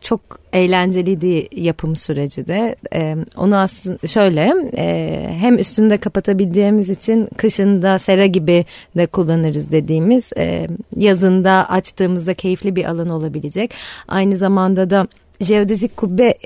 çok 0.06 0.22
eğlenceliydi 0.54 1.48
yapım 1.62 1.96
süreci 1.96 2.48
de. 2.48 2.76
E, 2.94 3.16
onu 3.38 3.58
aslında 3.58 4.08
şöyle 4.08 4.54
e, 4.78 5.28
hem 5.40 5.58
üstünde 5.58 5.98
kapatabileceğimiz 5.98 6.90
için 6.90 7.28
kışında 7.38 8.00
sera 8.00 8.26
gibi 8.26 8.66
de 8.98 9.06
kullanırız 9.06 9.72
dediğimiz 9.72 10.32
e, 10.38 10.68
yazında 10.98 11.70
açtığımızda 11.70 12.34
keyifli 12.34 12.76
bir 12.76 12.86
alan 12.86 13.10
olabilecek. 13.10 13.74
Aynı 14.08 14.38
zamanda 14.38 14.90
da 14.90 15.08
jeodezik 15.42 15.98
kubbe 15.98 16.38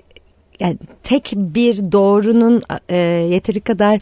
yani 0.60 0.78
tek 1.04 1.34
bir 1.36 1.92
doğrunun 1.92 2.62
e, 2.90 2.98
yeteri 3.30 3.62
kadar 3.62 4.00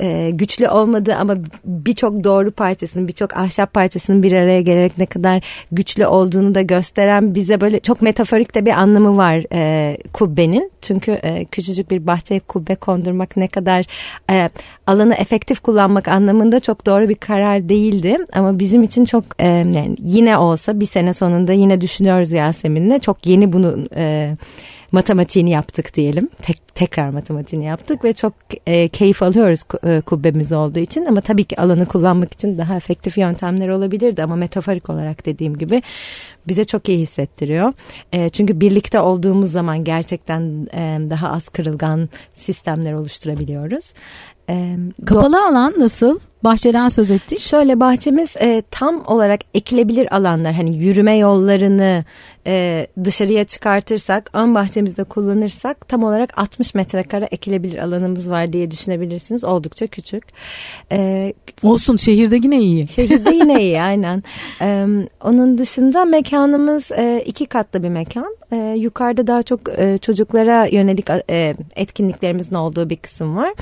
e, 0.00 0.30
güçlü 0.30 0.68
olmadığı 0.68 1.14
ama 1.14 1.36
birçok 1.64 2.24
doğru 2.24 2.50
partisinin 2.50 3.08
birçok 3.08 3.36
ahşap 3.36 3.74
partisinin 3.74 4.22
bir 4.22 4.32
araya 4.32 4.60
gelerek 4.60 4.98
ne 4.98 5.06
kadar 5.06 5.42
güçlü 5.72 6.06
olduğunu 6.06 6.54
da 6.54 6.62
gösteren 6.62 7.34
bize 7.34 7.60
böyle 7.60 7.80
çok 7.80 8.02
metaforik 8.02 8.54
de 8.54 8.66
bir 8.66 8.70
anlamı 8.70 9.16
var 9.16 9.42
e, 9.52 9.96
kubbenin. 10.12 10.70
Çünkü 10.82 11.12
e, 11.12 11.44
küçücük 11.44 11.90
bir 11.90 12.06
bahçeye 12.06 12.40
kubbe 12.40 12.74
kondurmak 12.74 13.36
ne 13.36 13.48
kadar 13.48 13.84
e, 14.30 14.50
alanı 14.86 15.14
efektif 15.14 15.60
kullanmak 15.60 16.08
anlamında 16.08 16.60
çok 16.60 16.86
doğru 16.86 17.08
bir 17.08 17.14
karar 17.14 17.68
değildi. 17.68 18.18
Ama 18.32 18.58
bizim 18.58 18.82
için 18.82 19.04
çok 19.04 19.24
e, 19.38 19.46
yani 19.46 19.96
yine 19.98 20.38
olsa 20.38 20.80
bir 20.80 20.86
sene 20.86 21.12
sonunda 21.12 21.52
yine 21.52 21.80
düşünüyoruz 21.80 22.32
Yasemin'le 22.32 22.98
çok 22.98 23.26
yeni 23.26 23.52
bunu 23.52 23.84
e, 23.96 24.36
matematiğini 24.92 25.50
yaptık 25.50 25.94
diyelim. 25.94 26.28
Tek, 26.42 26.74
tekrar 26.74 27.10
matematiğini 27.10 27.64
yaptık 27.64 28.04
ve 28.04 28.12
çok 28.12 28.32
e, 28.66 28.88
keyif 28.88 29.22
alıyoruz 29.22 29.62
e, 29.84 30.00
kubbemiz 30.00 30.52
olduğu 30.52 30.78
için 30.78 31.04
ama 31.04 31.20
tabii 31.20 31.44
ki 31.44 31.60
alanı 31.60 31.86
kullanmak 31.86 32.32
için 32.32 32.58
daha 32.58 32.76
efektif 32.76 33.18
yöntemler 33.18 33.68
olabilirdi 33.68 34.22
ama 34.22 34.36
metaforik 34.36 34.90
olarak 34.90 35.26
dediğim 35.26 35.56
gibi 35.56 35.82
bize 36.48 36.64
çok 36.64 36.88
iyi 36.88 36.98
hissettiriyor. 36.98 37.72
E, 38.12 38.28
çünkü 38.28 38.60
birlikte 38.60 39.00
olduğumuz 39.00 39.50
zaman 39.50 39.84
gerçekten 39.84 40.68
e, 40.74 41.10
daha 41.10 41.32
az 41.32 41.48
kırılgan 41.48 42.08
sistemler 42.34 42.92
oluşturabiliyoruz. 42.92 43.92
E, 44.50 44.76
Kapalı 45.06 45.46
alan 45.46 45.74
nasıl? 45.78 46.18
Bahçeden 46.44 46.88
söz 46.88 47.10
ettik. 47.10 47.38
Şöyle 47.38 47.80
bahçemiz 47.80 48.36
e, 48.40 48.62
tam 48.70 49.04
olarak 49.06 49.40
ekilebilir 49.54 50.16
alanlar 50.16 50.54
hani 50.54 50.76
yürüme 50.76 51.16
yollarını 51.16 52.04
e, 52.46 52.86
dışarıya 53.04 53.44
çıkartırsak 53.44 54.30
ön 54.32 54.54
bahçemizde 54.54 55.04
kullanırsak 55.04 55.88
tam 55.88 56.02
olarak 56.02 56.38
60 56.38 56.74
metrekare 56.74 57.28
ekilebilir 57.30 57.78
alanımız 57.78 58.30
var 58.30 58.52
diye 58.52 58.70
düşünebilirsiniz. 58.70 59.44
Oldukça 59.44 59.86
küçük. 59.86 60.24
E, 60.92 61.32
Olsun 61.62 61.96
şehirde 61.96 62.36
yine 62.36 62.60
iyi. 62.60 62.88
Şehirde 62.88 63.34
yine 63.34 63.60
iyi 63.62 63.80
aynen. 63.80 64.22
E, 64.60 64.86
onun 65.24 65.58
dışında 65.58 66.04
mekanımız 66.04 66.92
e, 66.92 67.22
iki 67.26 67.46
katlı 67.46 67.82
bir 67.82 67.88
mekan. 67.88 68.36
E, 68.52 68.56
yukarıda 68.56 69.26
daha 69.26 69.42
çok 69.42 69.60
e, 69.78 69.98
çocuklara 69.98 70.66
yönelik 70.66 71.06
e, 71.30 71.54
etkinliklerimizin 71.76 72.54
olduğu 72.54 72.90
bir 72.90 72.96
kısım 72.96 73.36
var. 73.36 73.54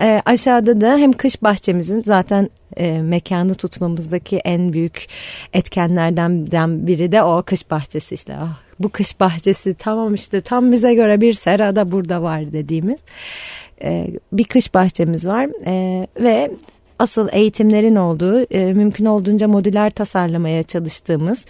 E, 0.00 0.22
aşağıda 0.24 0.80
da 0.80 0.96
hem 0.96 1.12
kış 1.12 1.42
bahçemizin 1.42 2.02
zaten 2.06 2.31
zaten 2.32 2.50
e, 2.76 3.02
mekanı 3.02 3.54
tutmamızdaki 3.54 4.36
en 4.36 4.72
büyük 4.72 5.06
etkenlerden 5.52 6.86
biri 6.86 7.12
de 7.12 7.22
o 7.22 7.42
kış 7.42 7.70
bahçesi 7.70 8.14
işte. 8.14 8.36
Ah, 8.36 8.60
bu 8.78 8.88
kış 8.88 9.20
bahçesi 9.20 9.74
tamam 9.74 10.14
işte 10.14 10.40
tam 10.40 10.72
bize 10.72 10.94
göre 10.94 11.20
bir 11.20 11.32
sera 11.32 11.76
da 11.76 11.92
burada 11.92 12.22
var 12.22 12.52
dediğimiz 12.52 13.00
e, 13.82 14.08
bir 14.32 14.44
kış 14.44 14.74
bahçemiz 14.74 15.26
var 15.26 15.48
e, 15.66 16.06
ve 16.20 16.50
asıl 16.98 17.28
eğitimlerin 17.32 17.96
olduğu 17.96 18.42
e, 18.42 18.72
mümkün 18.72 19.04
olduğunca 19.04 19.48
modüler 19.48 19.90
tasarlamaya 19.90 20.62
çalıştığımız 20.62 21.46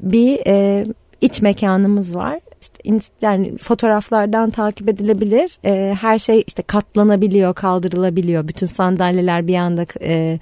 bir 0.00 0.40
e, 0.46 0.86
iç 1.20 1.42
mekanımız 1.42 2.14
var 2.14 2.40
işte 2.84 3.08
yani 3.22 3.58
fotoğraflardan 3.58 4.50
takip 4.50 4.88
edilebilir. 4.88 5.58
E, 5.64 5.94
her 6.00 6.18
şey 6.18 6.44
işte 6.46 6.62
katlanabiliyor, 6.62 7.54
kaldırılabiliyor. 7.54 8.48
Bütün 8.48 8.66
sandalyeler 8.66 9.46
bir 9.46 9.56
anda 9.56 9.86
e, 10.00 10.38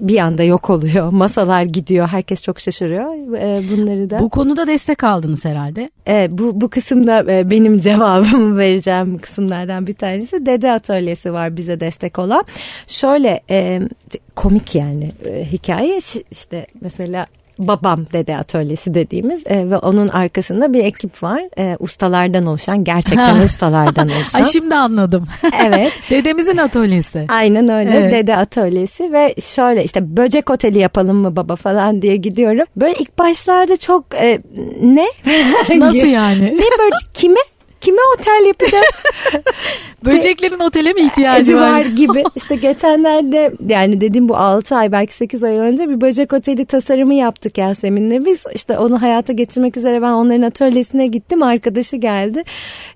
bir 0.00 0.18
anda 0.18 0.42
yok 0.42 0.70
oluyor. 0.70 1.08
Masalar 1.12 1.62
gidiyor. 1.62 2.08
Herkes 2.08 2.42
çok 2.42 2.60
şaşırıyor. 2.60 3.34
E, 3.36 3.62
bunları 3.70 4.10
da. 4.10 4.20
Bu 4.20 4.28
konuda 4.28 4.66
destek 4.66 5.04
aldınız 5.04 5.44
herhalde. 5.44 5.90
Evet 6.06 6.30
bu, 6.30 6.60
bu 6.60 6.68
kısımda 6.70 7.32
e, 7.32 7.50
benim 7.50 7.80
cevabımı 7.80 8.58
vereceğim 8.58 9.18
kısımlardan 9.18 9.86
bir 9.86 9.92
tanesi. 9.92 10.46
Dede 10.46 10.72
atölyesi 10.72 11.32
var 11.32 11.56
bize 11.56 11.80
destek 11.80 12.18
olan. 12.18 12.44
Şöyle 12.86 13.40
e, 13.50 13.80
komik 14.36 14.74
yani 14.74 15.12
e, 15.24 15.44
hikaye 15.44 16.00
işte 16.30 16.66
mesela 16.80 17.26
babam 17.68 18.06
dede 18.12 18.36
atölyesi 18.36 18.94
dediğimiz 18.94 19.46
e, 19.46 19.70
ve 19.70 19.76
onun 19.76 20.08
arkasında 20.08 20.72
bir 20.72 20.84
ekip 20.84 21.22
var. 21.22 21.42
E, 21.58 21.76
ustalardan 21.78 22.46
oluşan 22.46 22.84
gerçekten 22.84 23.40
ustalardan 23.40 24.08
oluşan. 24.16 24.38
Ay 24.38 24.44
şimdi 24.44 24.74
anladım. 24.74 25.24
Evet. 25.66 25.92
Dedemizin 26.10 26.56
atölyesi. 26.56 27.26
Aynen 27.28 27.68
öyle 27.68 27.90
evet. 27.90 28.12
dede 28.12 28.36
atölyesi 28.36 29.12
ve 29.12 29.34
şöyle 29.40 29.84
işte 29.84 30.16
böcek 30.16 30.50
oteli 30.50 30.78
yapalım 30.78 31.16
mı 31.16 31.36
baba 31.36 31.56
falan 31.56 32.02
diye 32.02 32.16
gidiyorum. 32.16 32.66
Böyle 32.76 32.94
ilk 32.98 33.18
başlarda 33.18 33.76
çok 33.76 34.04
e, 34.14 34.40
ne? 34.82 35.06
Nasıl 35.78 36.06
yani? 36.06 36.44
ne 36.44 36.78
böcek 36.78 37.14
kime? 37.14 37.40
Kime 37.80 38.00
otel 38.14 38.46
yapacağız? 38.46 38.84
Böceklerin 40.04 40.58
otele 40.60 40.92
mi 40.92 41.00
ihtiyacı 41.00 41.56
var? 41.56 41.72
var 41.72 41.84
gibi. 41.84 42.24
İşte 42.36 42.54
geçenlerde 42.54 43.52
yani 43.68 44.00
dedim 44.00 44.28
bu 44.28 44.36
6 44.36 44.76
ay 44.76 44.92
belki 44.92 45.14
8 45.14 45.42
ay 45.42 45.56
önce 45.56 45.88
bir 45.88 46.00
böcek 46.00 46.32
oteli 46.32 46.66
tasarımı 46.66 47.14
yaptık 47.14 47.58
Yasemin'le. 47.58 48.24
Biz 48.24 48.44
işte 48.54 48.78
onu 48.78 49.02
hayata 49.02 49.32
geçirmek 49.32 49.76
üzere 49.76 50.02
ben 50.02 50.12
onların 50.12 50.42
atölyesine 50.42 51.06
gittim. 51.06 51.42
Arkadaşı 51.42 51.96
geldi. 51.96 52.42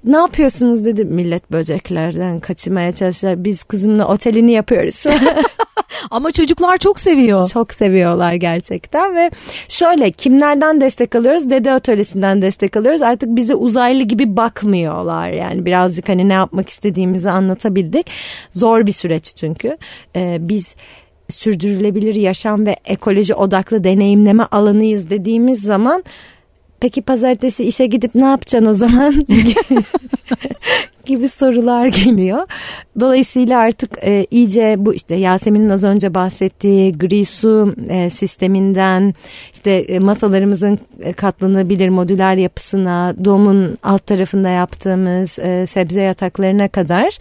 Ne 0.05 0.17
yapıyorsunuz 0.17 0.85
dedi. 0.85 1.05
Millet 1.05 1.53
böceklerden 1.53 2.41
kaçırmaya 2.41 2.93
çalışıyor. 2.93 3.35
Biz 3.37 3.63
kızımla 3.63 4.09
otelini 4.09 4.53
yapıyoruz. 4.53 5.05
Ama 6.11 6.33
çocuklar 6.33 6.79
çok 6.79 7.01
seviyor. 7.01 7.49
Çok 7.49 7.73
seviyorlar 7.73 8.35
gerçekten 8.35 9.17
ve 9.17 9.31
şöyle 9.69 10.11
kimlerden 10.11 10.81
destek 10.81 11.17
alıyoruz? 11.17 11.51
Dede 11.51 11.73
atölyesinden 11.73 12.43
destek 12.43 12.77
alıyoruz. 12.77 13.03
Artık 13.03 13.37
bize 13.37 13.55
uzaylı 13.55 14.03
gibi 14.03 14.37
bakmıyorlar. 14.37 15.31
Yani 15.31 15.67
birazcık 15.67 16.09
hani 16.09 16.29
ne 16.29 16.33
yapmak 16.33 16.69
istediğimizi 16.69 17.31
anlatabildik. 17.31 18.11
Zor 18.53 18.87
bir 18.87 18.93
süreç 18.93 19.37
çünkü. 19.37 19.79
Ee, 20.17 20.37
biz 20.41 20.77
sürdürülebilir 21.29 22.15
yaşam 22.15 22.67
ve 22.67 22.77
ekoloji 22.85 23.35
odaklı 23.35 23.85
deneyimleme 23.85 24.45
alanıyız 24.51 25.11
dediğimiz 25.11 25.63
zaman 25.63 26.05
peki 26.85 27.03
pazartesi 27.03 27.65
işe 27.65 27.87
gidip 27.87 28.15
ne 28.15 28.25
yapacaksın 28.25 28.67
o 28.67 28.73
zaman 28.73 29.15
gibi 31.05 31.29
sorular 31.29 31.87
geliyor. 31.87 32.47
Dolayısıyla 33.01 33.59
artık 33.59 33.99
e, 34.03 34.27
iyice 34.31 34.77
bu 34.79 34.95
işte 34.95 35.15
Yasemin'in 35.15 35.69
az 35.69 35.85
önce 35.85 36.15
bahsettiği 36.15 36.93
gri 36.93 37.25
su 37.25 37.75
e, 37.89 38.11
sisteminden 38.11 39.15
işte 39.53 39.71
e, 39.71 39.99
masalarımızın 39.99 40.79
e, 41.01 41.13
katlanabilir 41.13 41.89
modüler 41.89 42.35
yapısına, 42.35 43.15
domun 43.25 43.79
alt 43.83 44.07
tarafında 44.07 44.49
yaptığımız 44.49 45.39
e, 45.39 45.67
sebze 45.67 46.03
yataklarına 46.03 46.69
kadar 46.69 47.19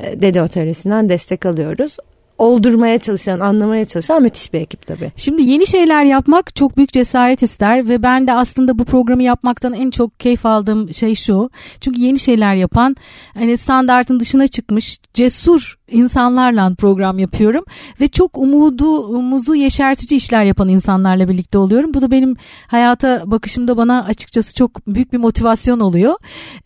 e, 0.00 0.22
Dede 0.22 0.40
Atölyesi'nden 0.40 1.08
destek 1.08 1.46
alıyoruz 1.46 1.96
oldurmaya 2.40 2.98
çalışan, 2.98 3.40
anlamaya 3.40 3.84
çalışan 3.84 4.22
müthiş 4.22 4.52
bir 4.52 4.60
ekip 4.60 4.86
tabii. 4.86 5.12
Şimdi 5.16 5.42
yeni 5.42 5.66
şeyler 5.66 6.04
yapmak 6.04 6.56
çok 6.56 6.76
büyük 6.76 6.92
cesaret 6.92 7.42
ister 7.42 7.88
ve 7.88 8.02
ben 8.02 8.26
de 8.26 8.32
aslında 8.32 8.78
bu 8.78 8.84
programı 8.84 9.22
yapmaktan 9.22 9.72
en 9.72 9.90
çok 9.90 10.20
keyif 10.20 10.46
aldığım 10.46 10.94
şey 10.94 11.14
şu. 11.14 11.50
Çünkü 11.80 12.00
yeni 12.00 12.18
şeyler 12.18 12.54
yapan, 12.54 12.96
hani 13.34 13.56
standartın 13.56 14.20
dışına 14.20 14.46
çıkmış, 14.46 14.98
cesur 15.14 15.78
insanlarla 15.90 16.74
program 16.74 17.18
yapıyorum 17.18 17.64
ve 18.00 18.06
çok 18.06 18.38
umudumuzu 18.38 19.54
yeşertici 19.54 20.16
işler 20.16 20.44
yapan 20.44 20.68
insanlarla 20.68 21.28
birlikte 21.28 21.58
oluyorum. 21.58 21.94
Bu 21.94 22.02
da 22.02 22.10
benim 22.10 22.36
hayata 22.66 23.22
bakışımda 23.26 23.76
bana 23.76 24.04
açıkçası 24.04 24.54
çok 24.54 24.86
büyük 24.86 25.12
bir 25.12 25.18
motivasyon 25.18 25.80
oluyor. 25.80 26.14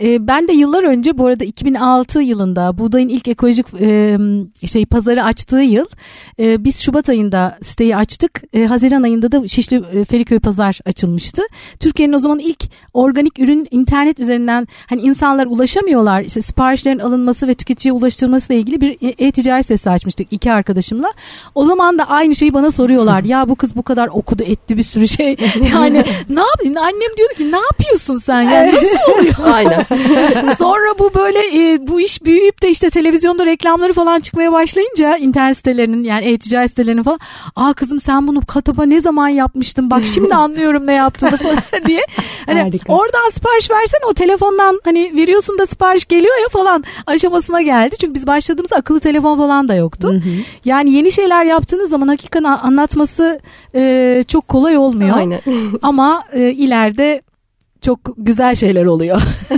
E, 0.02 0.26
ben 0.26 0.48
de 0.48 0.52
yıllar 0.52 0.84
önce 0.84 1.18
bu 1.18 1.26
arada 1.26 1.44
2006 1.44 2.20
yılında 2.20 2.78
buğdayın 2.78 3.08
ilk 3.08 3.28
ekolojik 3.28 3.66
e, 3.80 4.18
şey 4.66 4.86
pazarı 4.86 5.24
açtığı 5.24 5.56
yıl 5.56 5.86
e, 6.38 6.64
biz 6.64 6.80
Şubat 6.80 7.08
ayında 7.08 7.58
siteyi 7.62 7.96
açtık. 7.96 8.42
E, 8.54 8.66
Haziran 8.66 9.02
ayında 9.02 9.32
da 9.32 9.48
Şişli 9.48 9.82
e, 9.92 10.04
Feriköy 10.04 10.38
pazar 10.38 10.78
açılmıştı. 10.84 11.42
Türkiye'nin 11.80 12.12
o 12.12 12.18
zaman 12.18 12.38
ilk 12.38 12.64
organik 12.92 13.38
ürün 13.38 13.66
internet 13.70 14.20
üzerinden 14.20 14.66
hani 14.88 15.02
insanlar 15.02 15.46
ulaşamıyorlar. 15.46 16.22
İşte 16.22 16.40
siparişlerin 16.40 16.98
alınması 16.98 17.48
ve 17.48 17.54
tüketiciye 17.54 17.92
ulaştırılması 17.92 18.52
ile 18.52 18.60
ilgili 18.60 18.80
bir 18.80 19.13
e-ticaret 19.18 19.64
sitesi 19.64 19.90
açmıştık 19.90 20.26
iki 20.30 20.52
arkadaşımla. 20.52 21.12
O 21.54 21.64
zaman 21.64 21.98
da 21.98 22.04
aynı 22.08 22.34
şeyi 22.34 22.54
bana 22.54 22.70
soruyorlar. 22.70 23.24
ya 23.24 23.48
bu 23.48 23.56
kız 23.56 23.76
bu 23.76 23.82
kadar 23.82 24.08
okudu 24.08 24.42
etti 24.42 24.76
bir 24.76 24.82
sürü 24.82 25.08
şey. 25.08 25.36
Yani 25.72 26.04
ne 26.28 26.40
yapayım? 26.40 26.76
Annem 26.76 27.16
diyordu 27.16 27.34
ki 27.36 27.52
ne 27.52 27.56
yapıyorsun 27.56 28.16
sen 28.18 28.42
ya? 28.42 28.66
Nasıl 28.66 29.12
oluyor? 29.12 29.34
Aynen. 29.54 29.84
Sonra 30.54 30.98
bu 30.98 31.14
böyle 31.14 31.38
e, 31.38 31.86
bu 31.86 32.00
iş 32.00 32.24
büyüyüp 32.24 32.62
de 32.62 32.70
işte 32.70 32.90
televizyonda 32.90 33.46
reklamları 33.46 33.92
falan 33.92 34.20
çıkmaya 34.20 34.52
başlayınca 34.52 35.16
internet 35.16 35.56
sitelerinin 35.56 36.04
yani 36.04 36.24
e-ticaret 36.24 36.70
sitelerinin 36.70 37.02
falan. 37.02 37.18
Aa 37.56 37.72
kızım 37.72 37.98
sen 37.98 38.26
bunu 38.26 38.46
kataba 38.46 38.84
ne 38.84 39.00
zaman 39.00 39.28
yapmıştın? 39.28 39.90
Bak 39.90 40.02
şimdi 40.14 40.34
anlıyorum 40.34 40.86
ne 40.86 40.92
yaptığını 40.92 41.36
falan 41.36 41.58
diye. 41.86 42.02
Hani 42.46 42.60
Harika. 42.60 42.92
oradan 42.92 43.28
sipariş 43.30 43.70
versen 43.70 43.98
o 44.10 44.14
telefondan 44.14 44.80
hani 44.84 45.12
veriyorsun 45.16 45.58
da 45.58 45.66
sipariş 45.66 46.04
geliyor 46.04 46.34
ya 46.42 46.48
falan 46.48 46.84
aşamasına 47.06 47.62
geldi. 47.62 47.96
Çünkü 48.00 48.14
biz 48.14 48.26
başladığımızda 48.26 48.76
akıllı 48.76 49.00
telefon 49.04 49.36
falan 49.36 49.68
da 49.68 49.74
yoktu. 49.74 50.22
Yani 50.64 50.92
yeni 50.92 51.12
şeyler 51.12 51.44
yaptığınız 51.44 51.90
zaman 51.90 52.08
hakikaten 52.08 52.44
anlatması 52.44 53.40
e, 53.74 54.24
çok 54.28 54.48
kolay 54.48 54.76
olmuyor. 54.78 55.16
Aynen. 55.16 55.40
Ama 55.82 56.22
e, 56.32 56.50
ileride 56.50 57.22
çok 57.80 57.98
güzel 58.16 58.54
şeyler 58.54 58.86
oluyor. 58.86 59.20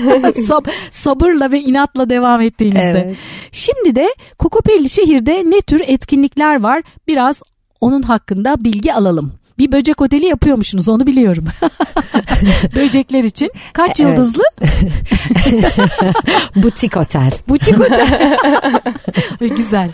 Sab- 0.48 0.70
sabırla 0.90 1.50
ve 1.50 1.60
inatla 1.60 2.10
devam 2.10 2.40
ettiğinizde. 2.40 3.02
Evet. 3.06 3.16
Şimdi 3.52 3.94
de 3.96 4.06
Kokopelli 4.38 4.88
şehirde 4.88 5.42
ne 5.46 5.60
tür 5.60 5.82
etkinlikler 5.86 6.60
var? 6.62 6.82
Biraz 7.08 7.42
onun 7.80 8.02
hakkında 8.02 8.64
bilgi 8.64 8.94
alalım. 8.94 9.32
Bir 9.58 9.72
böcek 9.72 10.00
oteli 10.02 10.26
yapıyormuşsunuz 10.26 10.88
onu 10.88 11.06
biliyorum. 11.06 11.44
Böcekler 12.76 13.24
için. 13.24 13.50
Kaç 13.72 14.00
Evet. 14.00 14.18
yıldızlı? 14.18 14.42
Butik 16.56 16.96
otel. 16.96 17.30
Butik 17.48 17.80
otel. 17.80 18.38
Güzel. 19.56 19.88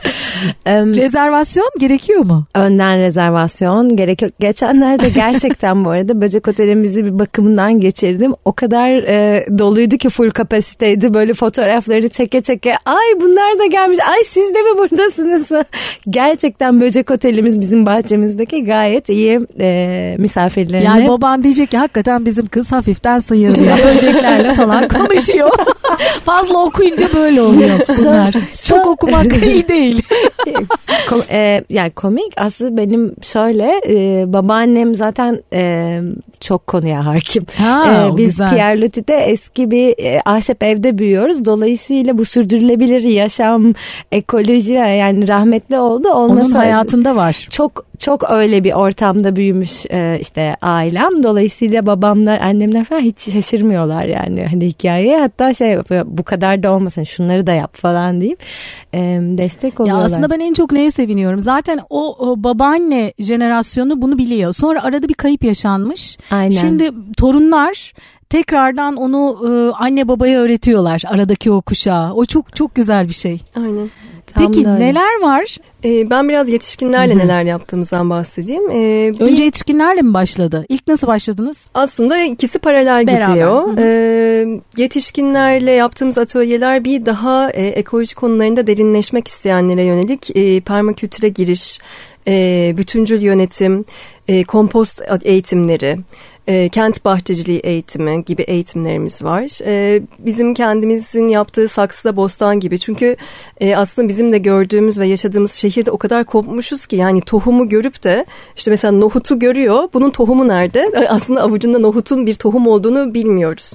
Em, 0.66 0.96
Rezervasyon 0.96 1.70
gerekiyor 1.78 2.24
mu? 2.24 2.44
önden 2.54 2.98
rezervasyon 2.98 3.96
gerek 3.96 4.22
yok. 4.22 4.32
Geçenlerde 4.40 5.08
gerçekten 5.08 5.84
bu 5.84 5.90
arada 5.90 6.20
böcek 6.20 6.48
otelimizi 6.48 7.04
bir 7.04 7.18
bakımından 7.18 7.80
geçirdim. 7.80 8.34
O 8.44 8.52
kadar 8.52 8.90
e, 8.90 9.46
doluydu 9.58 9.96
ki 9.96 10.08
full 10.08 10.30
kapasiteydi. 10.30 11.14
Böyle 11.14 11.34
fotoğrafları 11.34 12.08
çeke 12.08 12.40
çeke 12.40 12.74
ay 12.84 13.20
bunlar 13.20 13.58
da 13.58 13.66
gelmiş. 13.66 13.98
Ay 14.08 14.24
siz 14.24 14.54
de 14.54 14.58
mi 14.62 14.78
buradasınız? 14.78 15.52
gerçekten 16.10 16.80
böcek 16.80 17.10
otelimiz 17.10 17.60
bizim 17.60 17.86
bahçemizdeki 17.86 18.64
gayet 18.64 19.08
iyi 19.08 19.40
e, 19.60 20.16
misafirlerine. 20.18 20.84
Yani 20.84 21.08
baban 21.08 21.44
diyecek 21.44 21.70
ki 21.70 21.78
hakikaten 21.78 22.26
bizim 22.26 22.46
kız 22.46 22.72
hafiften 22.72 23.18
sıyırdı 23.18 23.60
böceklerle 23.60 24.54
falan 24.54 24.88
konuşuyor. 24.88 25.50
Fazla 26.24 26.58
okuyunca 26.64 27.06
böyle 27.14 27.42
oluyor 27.42 27.80
bunlar. 28.00 28.34
Çok 28.68 28.86
okumak 28.86 29.42
iyi 29.46 29.68
değil. 29.68 30.02
Kom- 31.08 31.24
e, 31.30 31.64
yani 31.70 31.90
komik 31.90 32.32
aslında 32.36 32.76
benim 32.76 33.14
şöyle 33.22 33.80
e, 33.88 34.24
babaannem 34.32 34.94
zaten 34.94 35.42
e, 35.52 36.00
çok 36.40 36.66
konuya 36.66 37.06
hakim. 37.06 37.46
Ha, 37.58 38.08
E, 38.12 38.16
biz 38.16 38.26
güzel. 38.26 38.50
Pierre 38.50 38.80
Loti'de 38.80 39.16
eski 39.16 39.70
bir 39.70 39.94
e, 40.04 40.20
ahşap 40.24 40.62
evde 40.62 40.98
büyüyoruz. 40.98 41.44
Dolayısıyla 41.44 42.18
bu 42.18 42.24
sürdürülebilir 42.24 43.00
yaşam, 43.02 43.72
ekoloji 44.12 44.72
yani 44.72 45.28
rahmetli 45.28 45.78
oldu. 45.78 46.08
Onun 46.08 46.30
Olmasa 46.30 46.58
hayatında 46.58 47.16
var. 47.16 47.46
çok 47.50 47.84
çok 47.98 48.30
öyle 48.30 48.64
bir 48.64 48.72
ortamda 48.72 49.36
büyümüş 49.36 49.86
e, 49.90 50.18
işte 50.20 50.56
ailem. 50.62 51.22
Dolayısıyla 51.22 51.86
babamlar, 51.86 52.40
annemler 52.40 52.84
falan 52.84 53.00
hiç 53.00 53.32
şaşırmıyorlar 53.32 54.04
yani 54.04 54.46
hani 54.50 54.66
hikayeye. 54.66 55.18
Hatta 55.20 55.54
şey 55.54 55.78
bu 56.04 56.22
kadar 56.22 56.62
da 56.62 56.72
olmasın 56.72 57.02
şunları 57.02 57.46
da 57.46 57.52
yap 57.52 57.76
falan 57.76 58.20
deyip 58.20 58.38
e, 58.94 58.98
destek 59.22 59.72
Ya 59.78 59.82
oluyorlar. 59.82 60.04
aslında 60.04 60.30
ben 60.30 60.40
en 60.40 60.52
çok 60.54 60.72
neye 60.72 60.90
seviniyorum? 60.90 61.40
Zaten 61.40 61.80
o, 61.90 62.16
o 62.30 62.42
babaanne 62.44 63.12
jenerasyonu 63.18 64.02
bunu 64.02 64.18
biliyor. 64.18 64.52
Sonra 64.52 64.82
arada 64.82 65.08
bir 65.08 65.14
kayıp 65.14 65.44
yaşanmış. 65.44 66.18
Aynen. 66.30 66.50
Şimdi 66.50 66.90
torunlar 67.16 67.92
tekrardan 68.28 68.96
onu 68.96 69.36
e, 69.48 69.82
anne 69.84 70.08
babaya 70.08 70.40
öğretiyorlar 70.40 71.02
aradaki 71.06 71.50
o 71.50 71.62
kuşağa. 71.62 72.12
O 72.14 72.24
çok 72.24 72.56
çok 72.56 72.74
güzel 72.74 73.08
bir 73.08 73.14
şey. 73.14 73.40
Aynen. 73.56 73.90
Tam 74.26 74.46
Peki 74.52 74.64
neler 74.64 75.20
var? 75.22 75.56
Ee, 75.84 76.10
ben 76.10 76.28
biraz 76.28 76.48
yetişkinlerle 76.48 77.18
neler 77.18 77.42
yaptığımızdan 77.44 78.10
bahsedeyim. 78.10 78.70
Ee, 78.70 79.12
bir- 79.14 79.20
Önce 79.20 79.42
yetişkinlerle 79.42 80.02
mi 80.02 80.14
başladı? 80.14 80.64
İlk 80.68 80.86
nasıl 80.88 81.06
başladınız? 81.06 81.66
Aslında 81.74 82.18
ikisi 82.22 82.58
paralel 82.58 83.06
Beraber. 83.06 83.28
gidiyor. 83.28 83.78
Ee, 83.78 84.60
yetişkinlerle 84.76 85.70
yaptığımız 85.70 86.18
atölyeler 86.18 86.84
bir 86.84 87.06
daha 87.06 87.50
e, 87.50 87.66
ekoloji 87.66 88.14
konularında 88.14 88.66
derinleşmek 88.66 89.28
isteyenlere 89.28 89.84
yönelik 89.84 90.36
e, 90.36 90.60
permakültüre 90.60 91.28
giriş, 91.28 91.78
e, 92.28 92.74
bütüncül 92.76 93.22
yönetim, 93.22 93.84
e, 94.28 94.44
kompost 94.44 95.02
eğitimleri, 95.22 95.98
e, 96.46 96.68
kent 96.68 97.04
bahçeciliği 97.04 97.58
eğitimi 97.58 98.24
gibi 98.24 98.42
eğitimlerimiz 98.42 99.22
var. 99.24 99.64
E, 99.66 100.02
bizim 100.18 100.54
kendimizin 100.54 101.28
yaptığı 101.28 101.68
saksıda 101.68 102.16
bostan 102.16 102.60
gibi. 102.60 102.78
Çünkü 102.78 103.16
e, 103.60 103.76
aslında 103.76 104.08
bizim 104.08 104.32
de 104.32 104.38
gördüğümüz 104.38 104.98
ve 104.98 105.06
yaşadığımız 105.06 105.52
şehirde 105.52 105.90
o 105.90 105.98
kadar 105.98 106.24
kopmuşuz 106.24 106.86
ki 106.86 106.96
yani 106.96 107.20
tohumu 107.20 107.68
görüp 107.68 108.04
de 108.04 108.26
işte 108.56 108.70
mesela 108.70 108.92
nohutu 108.92 109.38
görüyor. 109.38 109.88
Bunun 109.94 110.10
tohumu 110.10 110.48
nerede? 110.48 110.92
Aslında 111.08 111.42
avucunda 111.42 111.78
nohutun 111.78 112.26
bir 112.26 112.34
tohum 112.34 112.66
olduğunu 112.66 113.14
bilmiyoruz 113.14 113.72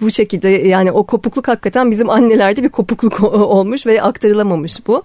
bu 0.00 0.10
şekilde 0.10 0.48
yani 0.48 0.92
o 0.92 1.02
kopukluk 1.06 1.48
hakikaten 1.48 1.90
bizim 1.90 2.10
annelerde 2.10 2.62
bir 2.62 2.68
kopukluk 2.68 3.22
olmuş 3.32 3.86
ve 3.86 4.02
aktarılamamış 4.02 4.86
bu. 4.86 5.02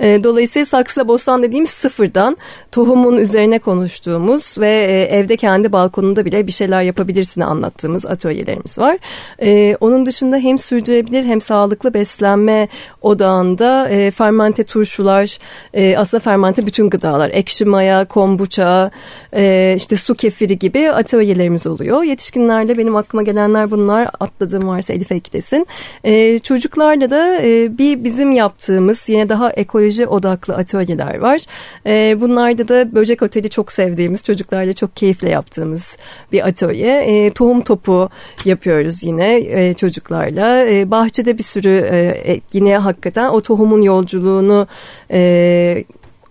E, 0.00 0.24
Dolayısıyla 0.24 0.66
saksı 0.66 1.08
bostan 1.08 1.42
dediğimiz 1.42 1.70
sıfırdan 1.70 2.36
tohumun 2.72 3.16
üzerine 3.16 3.58
konuştuğumuz 3.58 4.58
ve 4.58 4.70
e, 4.70 5.16
evde 5.16 5.36
kendi 5.36 5.72
balkonunda 5.72 6.24
bile 6.24 6.46
bir 6.46 6.52
şeyler 6.52 6.82
yapabilirsin 6.82 7.40
anlattığımız 7.40 8.06
atölyelerimiz 8.06 8.78
var. 8.78 8.98
E, 9.42 9.76
Onun 9.80 10.06
dışında 10.06 10.36
hem 10.36 10.58
sürdürülebilir 10.58 11.24
hem 11.24 11.40
sağlıklı 11.40 11.94
beslenme 11.94 12.68
odağında 13.02 13.88
e, 13.88 14.10
fermente 14.10 14.64
turşular 14.64 15.38
e, 15.74 15.96
aslında 15.98 16.20
fermente 16.22 16.66
bütün 16.66 16.90
gıdalar 16.90 17.30
ekşi 17.30 17.64
maya, 17.64 18.04
kombuça, 18.04 18.90
e, 19.34 19.74
işte 19.76 19.96
su 19.96 20.14
kefiri 20.14 20.58
gibi 20.58 20.90
atölyelerimiz 20.90 21.66
oluyor. 21.66 22.02
Yetişkinlerle 22.02 22.78
benim 22.78 22.96
aklıma 22.96 23.22
gelenler 23.22 23.70
bunlar 23.70 24.08
atladığım 24.36 24.68
varsa 24.68 24.92
Elif 24.92 25.12
eklesin. 25.12 25.66
E, 26.04 26.38
çocuklarla 26.38 27.10
da 27.10 27.42
e, 27.42 27.78
bir 27.78 28.04
bizim 28.04 28.32
yaptığımız 28.32 29.08
yine 29.08 29.28
daha 29.28 29.50
ekoloji 29.50 30.06
odaklı 30.06 30.54
atölyeler 30.54 31.18
var. 31.18 31.40
E, 31.86 32.20
bunlarda 32.20 32.68
da 32.68 32.94
böcek 32.94 33.22
oteli 33.22 33.50
çok 33.50 33.72
sevdiğimiz 33.72 34.22
çocuklarla 34.24 34.72
çok 34.72 34.96
keyifle 34.96 35.30
yaptığımız 35.30 35.96
bir 36.32 36.46
atölye. 36.48 36.96
E, 36.96 37.30
tohum 37.30 37.60
topu 37.60 38.08
yapıyoruz 38.44 39.04
yine 39.04 39.36
e, 39.36 39.74
çocuklarla. 39.74 40.66
E, 40.66 40.90
bahçede 40.90 41.38
bir 41.38 41.42
sürü 41.42 41.88
e, 41.90 41.96
e, 42.32 42.40
yine 42.52 42.76
hakikaten 42.78 43.30
o 43.30 43.40
tohumun 43.40 43.82
yolculuğunu 43.82 44.66
e, 45.10 45.84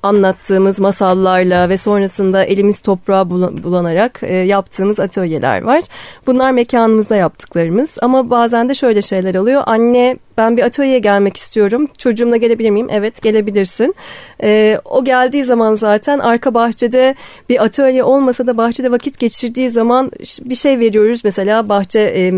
anlattığımız 0.06 0.80
masallarla 0.80 1.70
ve 1.70 1.78
sonrasında 1.78 2.44
elimiz 2.44 2.80
toprağa 2.82 3.22
bula- 3.22 3.63
bulanarak 3.63 4.20
e, 4.24 4.34
yaptığımız 4.36 5.00
atölyeler 5.00 5.62
var. 5.62 5.82
Bunlar 6.28 6.52
mekanımızda 6.52 7.15
yaptıklarımız 7.15 7.98
ama 8.02 8.30
bazen 8.30 8.70
de 8.70 8.76
şöyle 8.76 9.02
şeyler 9.02 9.36
oluyor. 9.36 9.63
Anne 9.65 10.18
ben 10.38 10.58
bir 10.58 10.63
atölyeye 10.63 11.00
gelmek 11.00 11.38
istiyorum. 11.38 11.88
Çocuğumla 11.98 12.38
gelebilir 12.38 12.70
miyim? 12.70 12.88
Evet 12.91 13.22
gelebilirsin. 13.22 13.96
E, 14.44 14.80
o 14.86 15.04
geldiği 15.04 15.44
zaman 15.44 15.76
zaten 15.76 16.20
arka 16.20 16.54
bahçede 16.54 17.15
bir 17.50 17.63
atölye 17.63 18.04
olmasa 18.04 18.48
da 18.48 18.58
bahçede 18.58 18.91
vakit 18.91 19.20
geçirdiği 19.20 19.70
zaman 19.70 20.12
bir 20.41 20.56
şey 20.56 20.80
veriyoruz. 20.80 21.22
Mesela 21.24 21.70
bahçe 21.70 22.00
e, 22.00 22.32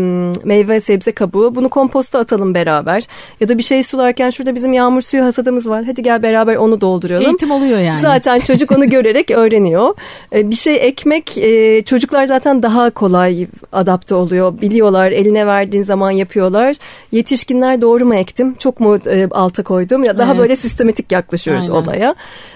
meyve 0.44 0.80
sebze 0.80 1.12
kabuğu. 1.12 1.54
Bunu 1.54 1.68
komposta 1.68 2.18
atalım 2.18 2.54
beraber. 2.54 3.06
Ya 3.40 3.48
da 3.48 3.58
bir 3.58 3.62
şey 3.62 3.82
sularken 3.82 4.30
şurada 4.30 4.54
bizim 4.54 4.72
yağmur 4.72 5.00
suyu 5.02 5.24
hasadımız 5.24 5.68
var. 5.68 5.84
Hadi 5.84 6.02
gel 6.02 6.22
beraber 6.22 6.56
onu 6.56 6.80
dolduralım. 6.80 7.26
Eğitim 7.26 7.50
oluyor 7.58 7.78
yani. 7.78 8.00
Zaten 8.00 8.40
çocuk 8.40 8.72
onu 8.72 8.90
görerek 8.90 9.30
öğreniyor. 9.30 9.94
Ee, 10.32 10.50
Bir 10.50 10.56
şey 10.56 10.76
ekmek 10.88 11.38
e, 11.38 11.82
çocuklar 11.82 12.24
zaten 12.26 12.62
daha 12.62 12.90
kolay 12.90 13.46
adapte 13.72 14.14
oluyor. 14.14 14.60
Biliyorlar 14.60 15.12
eline 15.12 15.46
verdiğin 15.46 15.82
zaman 15.82 16.10
yapıyorlar. 16.10 16.76
Yetişkinler 17.12 17.80
doğru 17.82 18.04
mu 18.04 18.14
ektim 18.14 18.54
çok 18.54 18.80
mu 18.80 18.98
e, 19.06 19.28
alta 19.30 19.62
koydum 19.62 20.04
ya 20.04 20.18
daha 20.18 20.30
Evet. 20.30 20.40
böyle 20.40 20.56
sistematik 20.56 21.12
yaklaşıyoruz 21.12 21.70
Aynen. 21.70 21.82
olaya. 21.82 22.14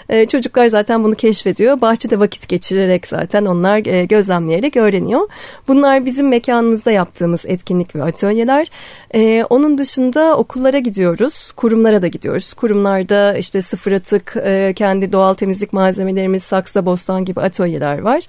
E, 0.09 0.27
Çocuklar 0.27 0.67
zaten 0.67 1.05
bunu 1.05 1.15
keşfediyor. 1.15 1.81
Bahçede 1.81 2.19
vakit 2.19 2.49
geçirerek 2.49 3.07
zaten 3.09 3.45
onlar 3.45 3.87
e, 3.87 4.05
gözlemleyerek 4.05 4.77
öğreniyor. 4.77 5.21
Bunlar 5.69 6.05
bizim 6.07 6.29
mekanımızda 6.29 6.91
yaptığımız 6.91 7.45
etkinlik 7.47 7.97
ve 7.97 8.03
atölyeler. 8.03 8.67
E, 9.15 9.45
Onun 9.51 9.79
dışında 9.79 10.37
okullara 10.37 10.79
gidiyoruz. 10.79 11.53
Kurumlara 11.57 12.03
da 12.03 12.07
gidiyoruz. 12.07 12.53
Kurumlarda 12.53 13.37
işte 13.37 13.63
sıfır 13.63 13.93
atık, 13.93 14.35
e, 14.45 14.73
kendi 14.93 15.13
doğal 15.13 15.35
temizlik 15.35 15.73
malzemelerimiz, 15.73 16.43
saksa 16.43 16.87
bostan 16.87 17.25
gibi 17.25 17.41
atölyeler 17.41 17.99
var. 17.99 18.21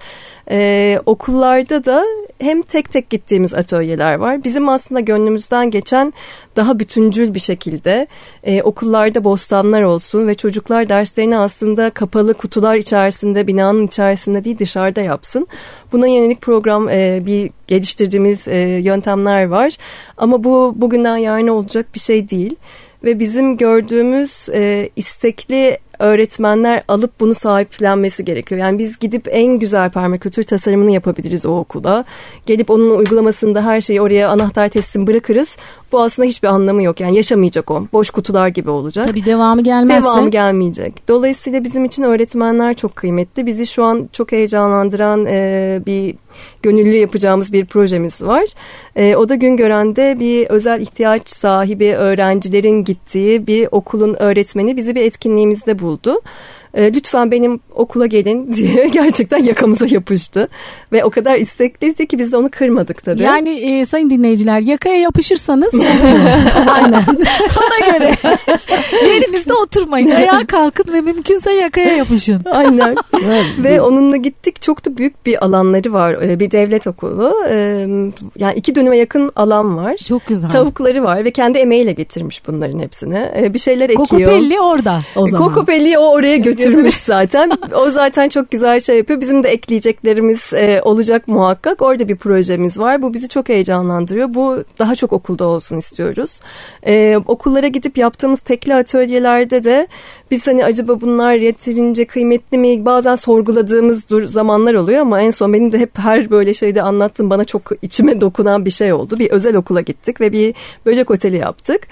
E, 0.50 0.98
Okullarda 1.06 1.84
da 1.84 2.04
hem 2.38 2.62
tek 2.62 2.90
tek 2.90 3.10
gittiğimiz 3.10 3.54
atölyeler 3.54 4.14
var. 4.14 4.44
Bizim 4.44 4.68
aslında 4.68 5.00
gönlümüzden 5.00 5.70
geçen 5.70 6.12
daha 6.56 6.78
bütüncül 6.78 7.34
bir 7.34 7.40
şekilde 7.40 8.06
e, 8.42 8.62
okullarda 8.62 9.24
bostanlar 9.24 9.82
olsun 9.82 10.28
ve 10.28 10.34
çocuklar 10.34 10.88
derslerini 10.88 11.38
aslında 11.38 11.90
kapalı 11.90 12.34
kutular 12.34 12.76
içerisinde, 12.76 13.46
binanın 13.46 13.86
içerisinde 13.86 14.44
değil 14.44 14.58
dışarıda 14.58 15.00
yapsın. 15.00 15.46
Buna 15.92 16.06
yönelik 16.06 16.40
program 16.40 16.88
e, 16.88 17.22
bir 17.26 17.50
geliştirdiğimiz 17.66 18.48
e, 18.48 18.58
yöntemler 18.58 19.44
var. 19.44 19.76
Ama 20.16 20.44
bu 20.44 20.74
bugünden 20.76 21.16
yarına 21.16 21.52
olacak 21.52 21.86
bir 21.94 22.00
şey 22.00 22.28
değil 22.28 22.56
ve 23.04 23.18
bizim 23.18 23.56
gördüğümüz 23.56 24.48
e, 24.54 24.88
istekli 24.96 25.83
öğretmenler 25.98 26.82
alıp 26.88 27.20
bunu 27.20 27.34
sahiplenmesi 27.34 28.24
gerekiyor. 28.24 28.60
Yani 28.60 28.78
biz 28.78 28.98
gidip 28.98 29.28
en 29.30 29.58
güzel 29.58 29.90
permakültür 29.90 30.42
tasarımını 30.42 30.90
yapabiliriz 30.90 31.46
o 31.46 31.58
okula. 31.58 32.04
Gelip 32.46 32.70
onun 32.70 32.98
uygulamasında 32.98 33.64
her 33.64 33.80
şeyi 33.80 34.00
oraya 34.00 34.28
anahtar 34.28 34.68
teslim 34.68 35.06
bırakırız. 35.06 35.56
Bu 35.94 36.02
aslında 36.02 36.28
hiçbir 36.28 36.48
anlamı 36.48 36.82
yok. 36.82 37.00
Yani 37.00 37.16
yaşamayacak 37.16 37.70
o. 37.70 37.86
Boş 37.92 38.10
kutular 38.10 38.48
gibi 38.48 38.70
olacak. 38.70 39.06
Tabii 39.06 39.24
devamı 39.24 39.62
gelmezse. 39.62 40.02
Devamı 40.02 40.30
gelmeyecek. 40.30 41.08
Dolayısıyla 41.08 41.64
bizim 41.64 41.84
için 41.84 42.02
öğretmenler 42.02 42.74
çok 42.74 42.96
kıymetli. 42.96 43.46
Bizi 43.46 43.66
şu 43.66 43.84
an 43.84 44.08
çok 44.12 44.32
heyecanlandıran 44.32 45.26
e, 45.26 45.80
bir 45.86 46.14
gönüllü 46.62 46.96
yapacağımız 46.96 47.52
bir 47.52 47.64
projemiz 47.64 48.22
var. 48.22 48.44
E, 48.96 49.16
o 49.16 49.28
da 49.28 49.34
Güngören'de 49.34 50.20
bir 50.20 50.46
özel 50.46 50.80
ihtiyaç 50.80 51.28
sahibi 51.28 51.94
öğrencilerin 51.94 52.84
gittiği 52.84 53.46
bir 53.46 53.68
okulun 53.70 54.16
öğretmeni 54.18 54.76
bizi 54.76 54.94
bir 54.94 55.02
etkinliğimizde 55.02 55.78
buldu 55.78 56.20
e, 56.74 56.92
lütfen 56.92 57.30
benim 57.30 57.60
okula 57.74 58.06
gelin 58.06 58.52
diye 58.56 58.88
gerçekten 58.88 59.38
yakamıza 59.38 59.86
yapıştı. 59.86 60.48
Ve 60.92 61.04
o 61.04 61.10
kadar 61.10 61.36
istekliydi 61.36 62.06
ki 62.06 62.18
biz 62.18 62.32
de 62.32 62.36
onu 62.36 62.50
kırmadık 62.50 63.04
tabii. 63.04 63.22
Yani 63.22 63.50
e, 63.50 63.86
sayın 63.86 64.10
dinleyiciler 64.10 64.60
yakaya 64.60 65.00
yapışırsanız 65.00 65.74
aynen 66.68 67.04
ona 67.56 67.92
göre 67.92 68.14
yerinizde 69.08 69.54
oturmayın. 69.54 70.10
Ayağa 70.10 70.46
kalkın 70.46 70.92
ve 70.92 71.00
mümkünse 71.00 71.52
yakaya 71.52 71.96
yapışın. 71.96 72.40
Aynen. 72.50 72.96
ve 73.58 73.80
onunla 73.80 74.16
gittik. 74.16 74.62
Çok 74.62 74.86
da 74.86 74.96
büyük 74.96 75.26
bir 75.26 75.44
alanları 75.44 75.92
var. 75.92 76.12
E, 76.22 76.40
bir 76.40 76.50
devlet 76.50 76.86
okulu. 76.86 77.34
E, 77.48 77.56
yani 78.36 78.54
iki 78.56 78.74
dönüme 78.74 78.98
yakın 78.98 79.30
alan 79.36 79.76
var. 79.76 79.96
Çok 79.96 80.26
güzel. 80.26 80.50
Tavukları 80.50 81.04
var 81.04 81.24
ve 81.24 81.30
kendi 81.30 81.58
emeğiyle 81.58 81.92
getirmiş 81.92 82.42
bunların 82.46 82.78
hepsini. 82.78 83.30
E, 83.36 83.54
bir 83.54 83.58
şeyler 83.58 83.90
ekiyor. 83.90 84.08
Kokopelli 84.08 84.60
orada 84.60 85.00
o 85.16 85.28
zaman. 85.28 85.48
Kokopelli 85.48 85.98
o 85.98 86.10
oraya 86.10 86.36
götürüyor 86.36 86.63
götürmüş 86.64 86.96
zaten. 86.98 87.50
O 87.74 87.90
zaten 87.90 88.28
çok 88.28 88.50
güzel 88.50 88.80
şey 88.80 88.96
yapıyor. 88.96 89.20
Bizim 89.20 89.42
de 89.42 89.48
ekleyeceklerimiz 89.48 90.52
e, 90.52 90.80
olacak 90.82 91.28
muhakkak. 91.28 91.82
Orada 91.82 92.08
bir 92.08 92.16
projemiz 92.16 92.78
var. 92.78 93.02
Bu 93.02 93.14
bizi 93.14 93.28
çok 93.28 93.48
heyecanlandırıyor. 93.48 94.34
Bu 94.34 94.64
daha 94.78 94.94
çok 94.94 95.12
okulda 95.12 95.44
olsun 95.44 95.78
istiyoruz. 95.78 96.40
E, 96.86 97.16
okullara 97.26 97.66
gidip 97.66 97.98
yaptığımız 97.98 98.40
tekli 98.40 98.74
atölyelerde 98.74 99.64
de 99.64 99.88
biz 100.34 100.46
hani 100.46 100.64
acaba 100.64 101.00
bunlar 101.00 101.34
yeterince 101.34 102.04
kıymetli 102.04 102.58
mi? 102.58 102.84
Bazen 102.84 103.14
sorguladığımız 103.14 104.08
dur 104.08 104.26
zamanlar 104.26 104.74
oluyor 104.74 105.00
ama 105.00 105.20
en 105.20 105.30
son 105.30 105.52
benim 105.52 105.72
de 105.72 105.78
hep 105.78 105.98
her 105.98 106.30
böyle 106.30 106.54
şeyde 106.54 106.82
anlattım 106.82 107.30
bana 107.30 107.44
çok 107.44 107.62
içime 107.82 108.20
dokunan 108.20 108.64
bir 108.64 108.70
şey 108.70 108.92
oldu. 108.92 109.18
Bir 109.18 109.30
özel 109.30 109.56
okula 109.56 109.80
gittik 109.80 110.20
ve 110.20 110.32
bir 110.32 110.54
böcek 110.86 111.10
oteli 111.10 111.36
yaptık. 111.36 111.86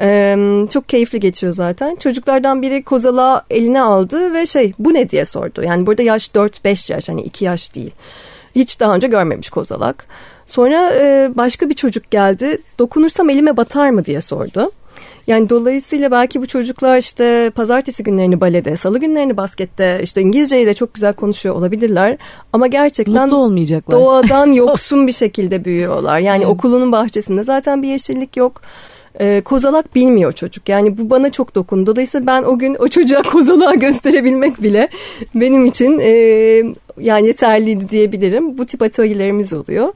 Ee, 0.00 0.36
çok 0.70 0.88
keyifli 0.88 1.20
geçiyor 1.20 1.52
zaten. 1.52 1.96
Çocuklardan 1.96 2.62
biri 2.62 2.82
kozala 2.82 3.44
eline 3.50 3.82
aldı 3.82 4.34
ve 4.34 4.46
şey 4.46 4.72
bu 4.78 4.94
ne 4.94 5.08
diye 5.08 5.24
sordu. 5.24 5.62
Yani 5.62 5.86
burada 5.86 6.02
yaş 6.02 6.28
4-5 6.28 6.92
yaş 6.92 7.08
hani 7.08 7.22
2 7.22 7.44
yaş 7.44 7.74
değil. 7.74 7.90
Hiç 8.54 8.80
daha 8.80 8.94
önce 8.94 9.06
görmemiş 9.06 9.50
kozalak. 9.50 10.06
Sonra 10.46 10.92
başka 11.36 11.68
bir 11.68 11.74
çocuk 11.74 12.10
geldi. 12.10 12.58
Dokunursam 12.78 13.30
elime 13.30 13.56
batar 13.56 13.90
mı 13.90 14.04
diye 14.04 14.20
sordu. 14.20 14.70
Yani 15.26 15.50
dolayısıyla 15.50 16.10
belki 16.10 16.42
bu 16.42 16.46
çocuklar 16.46 16.98
işte 16.98 17.50
pazartesi 17.54 18.02
günlerini 18.02 18.40
balede, 18.40 18.76
salı 18.76 18.98
günlerini 18.98 19.36
baskette, 19.36 20.00
işte 20.02 20.20
İngilizceyi 20.20 20.66
de 20.66 20.74
çok 20.74 20.94
güzel 20.94 21.12
konuşuyor 21.12 21.54
olabilirler. 21.54 22.18
Ama 22.52 22.66
gerçekten 22.66 23.22
Mutlu 23.22 23.36
olmayacaklar. 23.36 24.00
doğadan 24.00 24.52
yoksun 24.52 25.06
bir 25.06 25.12
şekilde 25.12 25.64
büyüyorlar. 25.64 26.18
Yani 26.18 26.46
okulunun 26.46 26.92
bahçesinde 26.92 27.44
zaten 27.44 27.82
bir 27.82 27.88
yeşillik 27.88 28.36
yok 28.36 28.60
e, 29.20 29.42
kozalak 29.44 29.94
bilmiyor 29.94 30.32
çocuk. 30.32 30.68
Yani 30.68 30.98
bu 30.98 31.10
bana 31.10 31.30
çok 31.30 31.54
dokundu. 31.54 31.86
Dolayısıyla 31.86 32.26
ben 32.26 32.42
o 32.42 32.58
gün 32.58 32.76
o 32.78 32.88
çocuğa 32.88 33.22
kozalağı 33.32 33.76
gösterebilmek 33.76 34.62
bile 34.62 34.88
benim 35.34 35.66
için 35.66 35.98
e, 35.98 36.10
yani 37.00 37.26
yeterliydi 37.26 37.88
diyebilirim. 37.88 38.58
Bu 38.58 38.66
tip 38.66 38.82
atölyelerimiz 38.82 39.52
oluyor. 39.52 39.92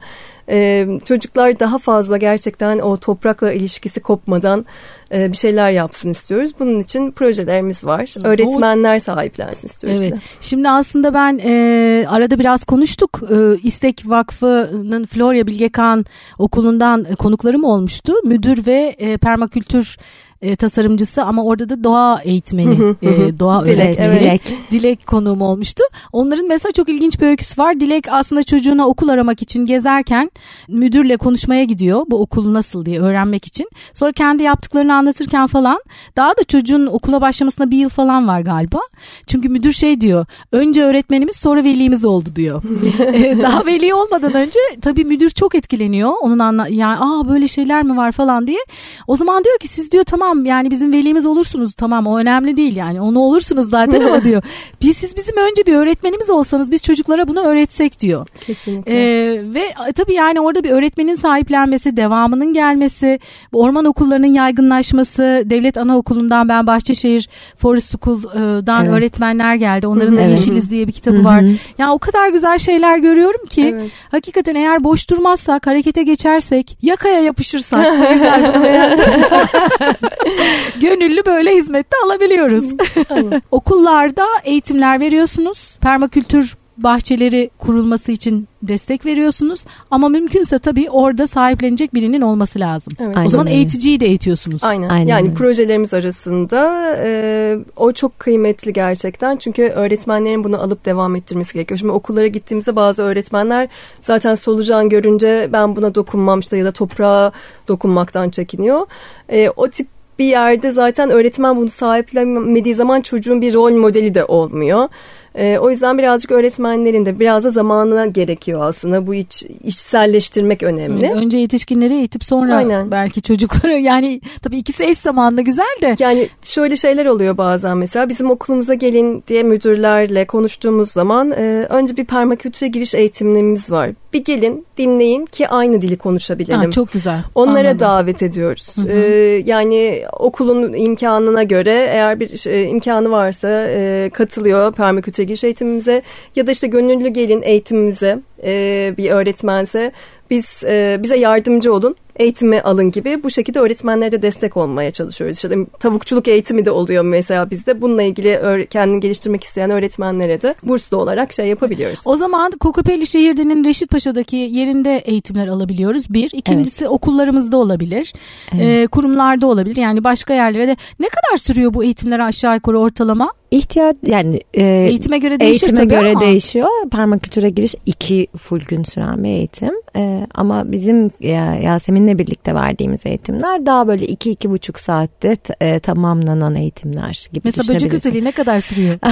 Ee, 0.51 0.87
çocuklar 1.05 1.59
daha 1.59 1.77
fazla 1.77 2.17
gerçekten 2.17 2.79
o 2.79 2.97
toprakla 2.97 3.53
ilişkisi 3.53 3.99
kopmadan 3.99 4.65
e, 5.11 5.31
bir 5.31 5.37
şeyler 5.37 5.71
yapsın 5.71 6.09
istiyoruz. 6.09 6.51
Bunun 6.59 6.79
için 6.79 7.11
projelerimiz 7.11 7.85
var. 7.85 8.25
Öğretmenler 8.27 8.99
sahiplensin 8.99 9.67
istiyoruz. 9.67 9.99
Evet. 10.01 10.13
Şimdi 10.41 10.69
aslında 10.69 11.13
ben 11.13 11.39
e, 11.43 12.05
arada 12.09 12.39
biraz 12.39 12.63
konuştuk. 12.63 13.21
E, 13.29 13.57
İstek 13.63 14.03
Vakfı'nın 14.05 15.05
Florya 15.05 15.47
Bilgekan 15.47 16.05
okulundan 16.37 17.15
konuklarım 17.15 17.63
olmuştu. 17.63 18.13
Müdür 18.23 18.65
ve 18.65 18.95
e, 18.97 19.17
permakültür 19.17 19.97
e, 20.41 20.55
tasarımcısı 20.55 21.23
ama 21.23 21.43
orada 21.43 21.69
da 21.69 21.83
doğa 21.83 22.21
eğitmeni, 22.23 22.95
e, 23.01 23.39
doğa 23.39 23.65
Dilek, 23.65 23.77
öğretmeni, 23.77 24.07
evet. 24.07 24.21
Dilek, 24.21 24.71
Dilek 24.71 25.07
konuğum 25.07 25.41
olmuştu. 25.41 25.83
Onların 26.13 26.47
mesela 26.47 26.71
çok 26.71 26.89
ilginç 26.89 27.21
bir 27.21 27.27
öyküsü 27.27 27.61
var. 27.61 27.79
Dilek 27.79 28.07
aslında 28.11 28.43
çocuğuna 28.43 28.87
okul 28.87 29.09
aramak 29.09 29.41
için 29.41 29.65
gezerken 29.65 30.31
müdürle 30.67 31.17
konuşmaya 31.17 31.63
gidiyor. 31.63 32.05
Bu 32.07 32.21
okul 32.21 32.53
nasıl 32.53 32.85
diye 32.85 32.99
öğrenmek 32.99 33.45
için. 33.45 33.69
Sonra 33.93 34.11
kendi 34.11 34.43
yaptıklarını 34.43 34.93
anlatırken 34.93 35.47
falan 35.47 35.79
daha 36.17 36.37
da 36.37 36.43
çocuğun 36.43 36.85
okula 36.85 37.21
başlamasına 37.21 37.71
bir 37.71 37.77
yıl 37.77 37.89
falan 37.89 38.27
var 38.27 38.41
galiba. 38.41 38.79
Çünkü 39.27 39.49
müdür 39.49 39.71
şey 39.71 40.01
diyor. 40.01 40.25
Önce 40.51 40.83
öğretmenimiz 40.83 41.35
sonra 41.35 41.63
velimiz 41.63 42.05
oldu 42.05 42.29
diyor. 42.35 42.63
E, 42.99 43.37
daha 43.41 43.65
veli 43.65 43.93
olmadan 43.93 44.33
önce 44.33 44.59
tabii 44.81 45.05
müdür 45.05 45.29
çok 45.29 45.55
etkileniyor. 45.55 46.11
Onun 46.21 46.39
anla 46.39 46.67
yani 46.67 46.97
aa 46.99 47.29
böyle 47.29 47.47
şeyler 47.47 47.83
mi 47.83 47.97
var 47.97 48.11
falan 48.11 48.47
diye. 48.47 48.59
O 49.07 49.15
zaman 49.15 49.43
diyor 49.43 49.59
ki 49.59 49.67
siz 49.67 49.91
diyor 49.91 50.03
tamam 50.03 50.28
tamam 50.29 50.45
yani 50.45 50.71
bizim 50.71 50.91
velimiz 50.91 51.25
olursunuz 51.25 51.73
tamam 51.73 52.07
o 52.07 52.17
önemli 52.17 52.57
değil 52.57 52.75
yani 52.75 53.01
onu 53.01 53.19
olursunuz 53.19 53.69
zaten 53.69 54.01
ama 54.01 54.23
diyor. 54.23 54.43
Biz 54.81 54.97
siz 54.97 55.17
bizim 55.17 55.37
önce 55.37 55.65
bir 55.65 55.73
öğretmenimiz 55.73 56.29
olsanız 56.29 56.71
biz 56.71 56.83
çocuklara 56.83 57.27
bunu 57.27 57.39
öğretsek 57.39 57.99
diyor. 57.99 58.27
Kesinlikle. 58.41 58.93
Ee, 58.93 59.53
ve 59.53 59.63
tabii 59.95 60.13
yani 60.13 60.39
orada 60.39 60.63
bir 60.63 60.69
öğretmenin 60.69 61.15
sahiplenmesi, 61.15 61.97
devamının 61.97 62.53
gelmesi, 62.53 63.19
orman 63.53 63.85
okullarının 63.85 64.33
yaygınlaşması, 64.33 65.43
devlet 65.45 65.77
anaokulundan 65.77 66.49
ben 66.49 66.67
Bahçeşehir 66.67 67.29
Forest 67.57 67.91
School'dan 67.91 68.85
evet. 68.85 68.97
öğretmenler 68.97 69.55
geldi. 69.55 69.87
Onların 69.87 70.17
da. 70.17 70.21
Yeşiliz 70.21 70.71
diye 70.71 70.87
bir 70.87 70.91
kitabı 70.91 71.23
var. 71.23 71.41
Ya 71.41 71.55
yani 71.77 71.91
o 71.91 71.99
kadar 71.99 72.29
güzel 72.29 72.57
şeyler 72.57 72.97
görüyorum 72.97 73.45
ki 73.45 73.75
evet. 73.75 73.91
hakikaten 74.11 74.55
eğer 74.55 74.83
boş 74.83 75.09
durmazsak, 75.09 75.67
harekete 75.67 76.03
geçersek, 76.03 76.77
yakaya 76.81 77.19
yapışırsak 77.19 78.09
güzel 78.11 78.53
bunu 78.55 78.65
Gönüllü 80.81 81.25
böyle 81.25 81.55
hizmette 81.55 81.95
alabiliyoruz. 82.05 82.65
Okullarda 83.51 84.25
eğitimler 84.43 84.99
veriyorsunuz. 84.99 85.77
Permakültür 85.81 86.55
bahçeleri 86.83 87.49
kurulması 87.57 88.11
için 88.11 88.47
destek 88.63 89.05
veriyorsunuz 89.05 89.65
ama 89.91 90.09
mümkünse 90.09 90.59
tabii 90.59 90.89
orada 90.89 91.27
sahiplenecek 91.27 91.93
birinin 91.93 92.21
olması 92.21 92.59
lazım. 92.59 92.93
Evet. 92.99 93.17
O 93.25 93.29
zaman 93.29 93.47
eğiticiyi 93.47 93.99
de 93.99 94.05
eğitiyorsunuz. 94.05 94.63
Aynen. 94.63 94.89
Aynen. 94.89 95.07
Yani 95.07 95.33
projelerimiz 95.33 95.93
arasında 95.93 96.93
e, 97.03 97.57
o 97.75 97.91
çok 97.91 98.19
kıymetli 98.19 98.73
gerçekten 98.73 99.37
çünkü 99.37 99.63
öğretmenlerin 99.63 100.43
bunu 100.43 100.61
alıp 100.61 100.85
devam 100.85 101.15
ettirmesi 101.15 101.53
gerekiyor. 101.53 101.77
Şimdi 101.77 101.91
okullara 101.91 102.27
gittiğimizde 102.27 102.75
bazı 102.75 103.03
öğretmenler 103.03 103.67
zaten 104.01 104.35
solucan 104.35 104.89
görünce 104.89 105.49
ben 105.53 105.75
buna 105.75 105.95
dokunmam 105.95 106.39
işte 106.39 106.57
ya 106.57 106.65
da 106.65 106.71
toprağa 106.71 107.31
dokunmaktan 107.67 108.29
çekiniyor. 108.29 108.85
E, 109.29 109.49
o 109.49 109.67
tip 109.67 109.87
bir 110.19 110.25
yerde 110.25 110.71
zaten 110.71 111.09
öğretmen 111.09 111.57
bunu 111.57 111.69
sahiplenmediği 111.69 112.75
zaman 112.75 113.01
çocuğun 113.01 113.41
bir 113.41 113.53
rol 113.53 113.71
modeli 113.71 114.13
de 114.13 114.25
olmuyor. 114.25 114.87
E, 115.35 115.57
o 115.57 115.69
yüzden 115.69 115.97
birazcık 115.97 116.31
öğretmenlerin 116.31 117.05
de 117.05 117.19
biraz 117.19 117.43
da 117.43 117.49
zamanına 117.49 118.05
gerekiyor 118.05 118.59
aslında. 118.63 119.07
Bu 119.07 119.15
iç, 119.15 119.45
içselleştirmek 119.63 120.63
önemli. 120.63 121.05
Evet, 121.05 121.15
önce 121.15 121.37
yetişkinleri 121.37 121.93
eğitip 121.93 122.23
sonra 122.23 122.55
Aynen. 122.55 122.91
belki 122.91 123.21
çocukları 123.21 123.73
yani 123.79 124.21
tabii 124.41 124.57
ikisi 124.57 124.83
eş 124.83 124.97
zamanlı 124.97 125.41
güzel 125.41 125.77
de. 125.81 125.95
Yani 125.99 126.29
şöyle 126.41 126.75
şeyler 126.75 127.05
oluyor 127.05 127.37
bazen 127.37 127.77
mesela 127.77 128.09
bizim 128.09 128.29
okulumuza 128.31 128.73
gelin 128.73 129.23
diye 129.27 129.43
müdürlerle 129.43 130.27
konuştuğumuz 130.27 130.91
zaman 130.91 131.31
e, 131.31 131.65
önce 131.69 131.97
bir 131.97 132.05
permakültüre 132.05 132.67
giriş 132.69 132.95
eğitimimiz 132.95 133.71
var. 133.71 133.89
Bir 134.13 134.23
gelin 134.23 134.65
dinleyin 134.77 135.25
ki 135.25 135.47
aynı 135.47 135.81
dili 135.81 135.97
konuşabilelim. 135.97 136.59
Ha, 136.59 136.71
çok 136.71 136.91
güzel. 136.91 137.23
Onlara 137.35 137.59
Anladım. 137.59 137.79
davet 137.79 138.23
ediyoruz. 138.23 138.71
Hı 138.75 138.81
hı. 138.81 138.87
Ee, 138.87 139.43
yani 139.45 140.03
okulun 140.19 140.73
imkanına 140.73 141.43
göre 141.43 141.87
eğer 141.89 142.19
bir 142.19 142.47
e, 142.47 142.63
imkanı 142.63 143.11
varsa 143.11 143.49
e, 143.67 144.09
katılıyor 144.13 144.73
permakültür 144.73 145.18
kültüre 145.19 145.23
giriş 145.23 145.43
eğitimimize 145.43 146.01
ya 146.35 146.47
da 146.47 146.51
işte 146.51 146.67
gönüllü 146.67 147.09
gelin 147.09 147.41
eğitimimize 147.41 148.19
e, 148.43 148.93
bir 148.97 149.11
öğretmense 149.11 149.91
biz 150.29 150.63
e, 150.63 150.97
bize 150.99 151.17
yardımcı 151.17 151.73
olun 151.73 151.95
eğitimi 152.19 152.61
alın 152.61 152.91
gibi 152.91 153.23
bu 153.23 153.29
şekilde 153.29 153.59
öğretmenlere 153.59 154.11
de 154.11 154.21
destek 154.21 154.57
olmaya 154.57 154.91
çalışıyoruz. 154.91 155.35
İşte 155.37 155.65
tavukçuluk 155.79 156.27
eğitimi 156.27 156.65
de 156.65 156.71
oluyor 156.71 157.03
mesela 157.03 157.49
bizde. 157.51 157.81
Bununla 157.81 158.03
ilgili 158.03 158.67
kendini 158.69 158.99
geliştirmek 158.99 159.43
isteyen 159.43 159.69
öğretmenlere 159.69 160.41
de 160.41 160.55
burslu 160.63 160.97
olarak 160.97 161.33
şey 161.33 161.47
yapabiliyoruz. 161.47 162.01
O 162.05 162.15
zaman 162.15 162.51
Kokopelli 162.51 163.07
Şehirdi'nin 163.07 163.65
Reşit 163.65 163.91
Paşa'daki 163.91 164.35
yerinde 164.35 164.97
eğitimler 164.97 165.47
alabiliyoruz. 165.47 166.09
Bir. 166.09 166.31
İkincisi 166.33 166.83
evet. 166.83 166.91
okullarımızda 166.91 167.57
olabilir. 167.57 168.13
Evet. 168.55 168.63
E, 168.63 168.87
kurumlarda 168.87 169.47
olabilir. 169.47 169.75
Yani 169.75 170.03
başka 170.03 170.33
yerlere 170.33 170.67
de. 170.67 170.77
Ne 170.99 171.07
kadar 171.09 171.37
sürüyor 171.37 171.73
bu 171.73 171.83
eğitimler 171.83 172.19
aşağı 172.19 172.55
yukarı 172.55 172.79
ortalama? 172.79 173.33
İhtiyaç 173.51 173.95
yani 174.05 174.39
e, 174.53 174.63
eğitime 174.63 175.17
göre 175.17 175.39
değişir 175.39 175.67
eğitime 175.67 175.81
tabii 175.81 175.99
göre 175.99 176.11
ama. 176.11 176.21
değişiyor. 176.21 176.67
Permakültüre 176.91 177.49
giriş 177.49 177.75
iki 177.85 178.27
full 178.37 178.59
gün 178.59 178.83
süren 178.83 179.23
bir 179.23 179.29
eğitim. 179.29 179.73
E, 179.95 180.27
ama 180.33 180.71
bizim 180.71 181.11
ya, 181.19 181.55
Yasemin'le 181.55 182.08
birlikte 182.17 182.55
verdiğimiz 182.55 183.05
eğitimler 183.05 183.65
daha 183.65 183.87
böyle 183.87 184.07
iki 184.07 184.31
iki 184.31 184.49
buçuk 184.49 184.79
saatte 184.79 185.37
e, 185.61 185.79
tamamlanan 185.79 186.55
eğitimler 186.55 187.27
gibi 187.33 187.41
Mesela 187.43 187.75
böcek 187.75 187.93
oteli 187.93 188.25
ne 188.25 188.31
kadar 188.31 188.59
sürüyor? 188.61 188.99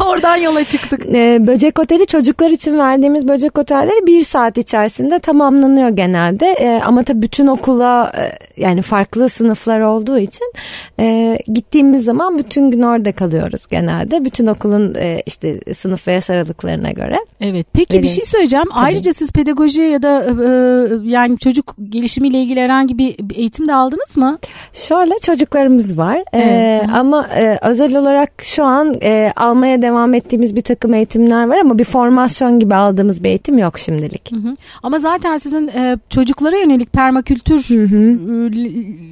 Oradan 0.00 0.36
yola 0.36 0.64
çıktık. 0.64 1.06
E, 1.14 1.46
böcek 1.46 1.78
oteli 1.78 2.06
çocuklar 2.06 2.50
için 2.50 2.78
verdiğimiz 2.78 3.28
böcek 3.28 3.58
otelleri 3.58 4.06
bir 4.06 4.22
saat 4.22 4.58
içerisinde 4.58 5.18
tamamlanıyor 5.18 5.88
genelde. 5.88 6.46
E, 6.46 6.80
ama 6.84 7.02
tabii 7.02 7.22
bütün 7.22 7.46
okula 7.46 8.12
e, 8.16 8.38
yani 8.62 8.82
farklı 8.82 9.28
sınıflar 9.28 9.80
olduğu 9.80 10.18
için 10.18 10.52
e, 11.00 11.38
gittiğimiz 11.46 12.04
zaman 12.04 12.38
bütün 12.38 12.70
gün 12.70 12.82
orada 12.82 13.12
kalıyoruz 13.12 13.66
genelde. 13.66 14.24
Bütün 14.24 14.46
okulun 14.46 14.94
e, 14.94 15.22
işte 15.26 15.60
sınıf 15.74 16.08
ve 16.08 16.12
yaş 16.12 16.30
aralıklarına 16.30 16.90
göre. 16.90 17.18
Evet. 17.40 17.66
Peki 17.72 17.92
Benim, 17.92 18.02
bir 18.02 18.08
şey 18.08 18.24
söyleyeceğim. 18.24 18.66
Tabii. 18.70 18.84
Ayrıca 18.84 19.12
siz 19.12 19.32
pedagoji 19.32 19.80
ya 19.80 20.02
da 20.02 20.24
e, 20.24 20.30
e, 20.30 21.09
yani 21.10 21.38
çocuk 21.38 21.74
gelişimiyle 21.88 22.42
ilgili 22.42 22.60
herhangi 22.60 22.98
bir 22.98 23.16
eğitim 23.34 23.68
de 23.68 23.74
aldınız 23.74 24.16
mı? 24.16 24.38
Şöyle 24.72 25.12
çocuklarımız 25.22 25.98
var. 25.98 26.16
E, 26.16 26.24
evet. 26.32 26.82
E, 26.82 26.92
ama 26.92 27.28
e, 27.28 27.58
özel 27.62 27.96
olarak 27.96 28.32
şu 28.42 28.64
an 28.64 28.94
e, 29.02 29.32
almaya 29.36 29.82
devam 29.82 30.14
ettiğimiz 30.14 30.56
bir 30.56 30.62
takım 30.62 30.94
eğitimler 30.94 31.48
var 31.48 31.58
ama 31.58 31.78
bir 31.78 31.84
formasyon 31.84 32.58
gibi 32.58 32.74
aldığımız 32.74 33.24
bir 33.24 33.28
eğitim 33.28 33.58
yok 33.58 33.78
şimdilik. 33.78 34.32
Hı 34.32 34.36
hı. 34.36 34.56
Ama 34.82 34.98
zaten 34.98 35.38
sizin 35.38 35.68
e, 35.68 35.98
çocuklara 36.10 36.56
yönelik 36.56 36.92
permakültür 36.92 37.62
hı 37.68 37.82
hı. 37.82 38.50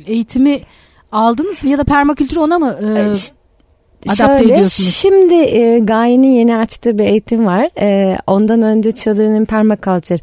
eğitimi 0.07 0.61
aldınız 1.13 1.65
mı 1.65 1.71
ya 1.71 1.79
da 1.79 1.85
permakültür 1.85 2.37
ona 2.37 2.59
mı 2.59 2.79
e, 2.83 3.13
adapte 4.07 4.39
Şöyle, 4.39 4.53
ediyorsunuz? 4.53 4.95
Şimdi 4.95 5.35
e, 5.35 5.79
Gaye'nin 5.79 6.31
yeni 6.31 6.57
açtığı 6.57 6.99
bir 6.99 7.05
eğitim 7.05 7.47
var. 7.47 7.71
E, 7.81 8.19
ondan 8.27 8.63
önce 8.63 8.93
Children 8.93 9.35
in 9.35 9.45
Permaculture 9.45 10.19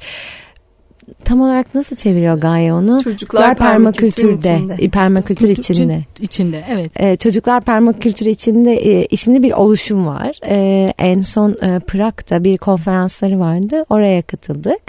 tam 1.24 1.42
olarak 1.42 1.76
nasıl 1.76 1.96
çeviriyor 1.96 2.38
Gaye 2.38 2.74
onu? 2.74 3.04
Çocuklar 3.04 3.56
permakültürde, 3.56 4.56
içinde. 4.56 4.90
permakültür 4.90 5.50
içinde. 5.50 6.06
içinde, 6.22 6.64
evet. 6.70 6.92
Ee, 7.00 7.16
çocuklar 7.16 7.62
permakültür 7.62 8.26
içinde 8.26 8.74
e, 8.74 9.06
isimli 9.06 9.44
bir 9.44 9.52
oluşum 9.52 10.08
var. 10.08 10.40
E, 10.48 10.94
en 10.98 11.22
son 11.22 11.52
e, 11.52 11.80
Prag'da 11.80 12.44
bir 12.44 12.58
konferansları 12.58 13.40
vardı. 13.40 13.86
Oraya 13.90 14.22
katıldık 14.22 14.82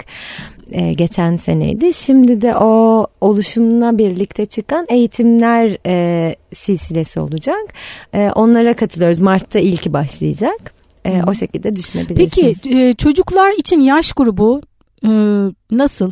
e, 0.71 0.93
geçen 0.93 1.35
seneydi. 1.35 1.93
Şimdi 1.93 2.41
de 2.41 2.55
o 2.55 3.07
oluşumla 3.21 3.97
birlikte 3.97 4.45
çıkan 4.45 4.85
eğitimler 4.89 5.77
e, 5.85 6.35
silsilesi 6.53 7.19
olacak. 7.19 7.73
E, 8.13 8.29
onlara 8.35 8.73
katılıyoruz. 8.73 9.19
Mart'ta 9.19 9.59
ilki 9.59 9.93
başlayacak. 9.93 10.73
E, 11.05 11.21
o 11.27 11.33
şekilde 11.33 11.75
düşünebilirsiniz. 11.75 12.57
Peki 12.63 12.79
e, 12.79 12.93
çocuklar 12.93 13.51
için 13.51 13.81
yaş 13.81 14.13
grubu 14.13 14.61
e, 15.05 15.09
nasıl? 15.71 16.11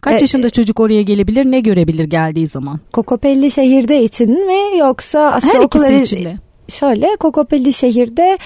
Kaç 0.00 0.22
e, 0.22 0.24
yaşında 0.24 0.50
çocuk 0.50 0.80
oraya 0.80 1.02
gelebilir, 1.02 1.44
ne 1.44 1.60
görebilir 1.60 2.04
geldiği 2.04 2.46
zaman? 2.46 2.80
Kokopelli 2.92 3.50
şehirde 3.50 4.02
için 4.02 4.46
mi 4.46 4.78
yoksa 4.78 5.20
aslında 5.20 5.54
Her 5.54 5.60
okul 5.60 5.84
içinde. 5.84 6.36
Şöyle 6.68 7.16
Kokopelli 7.20 7.72
şehirde 7.72 8.38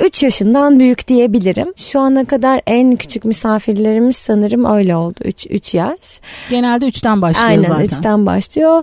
3 0.00 0.22
e, 0.22 0.26
yaşından 0.26 0.78
büyük 0.78 1.08
diyebilirim. 1.08 1.72
Şu 1.76 2.00
ana 2.00 2.24
kadar 2.24 2.60
en 2.66 2.96
küçük 2.96 3.24
misafirlerimiz 3.24 4.16
sanırım 4.16 4.64
öyle 4.64 4.96
oldu. 4.96 5.20
3 5.24 5.46
3 5.50 5.74
yaş. 5.74 6.20
Genelde 6.50 6.86
3'ten 6.86 7.22
başlıyor 7.22 7.48
Aynen, 7.48 7.62
zaten. 7.62 7.74
Aynen 7.74 7.88
3'ten 7.88 8.26
başlıyor. 8.26 8.82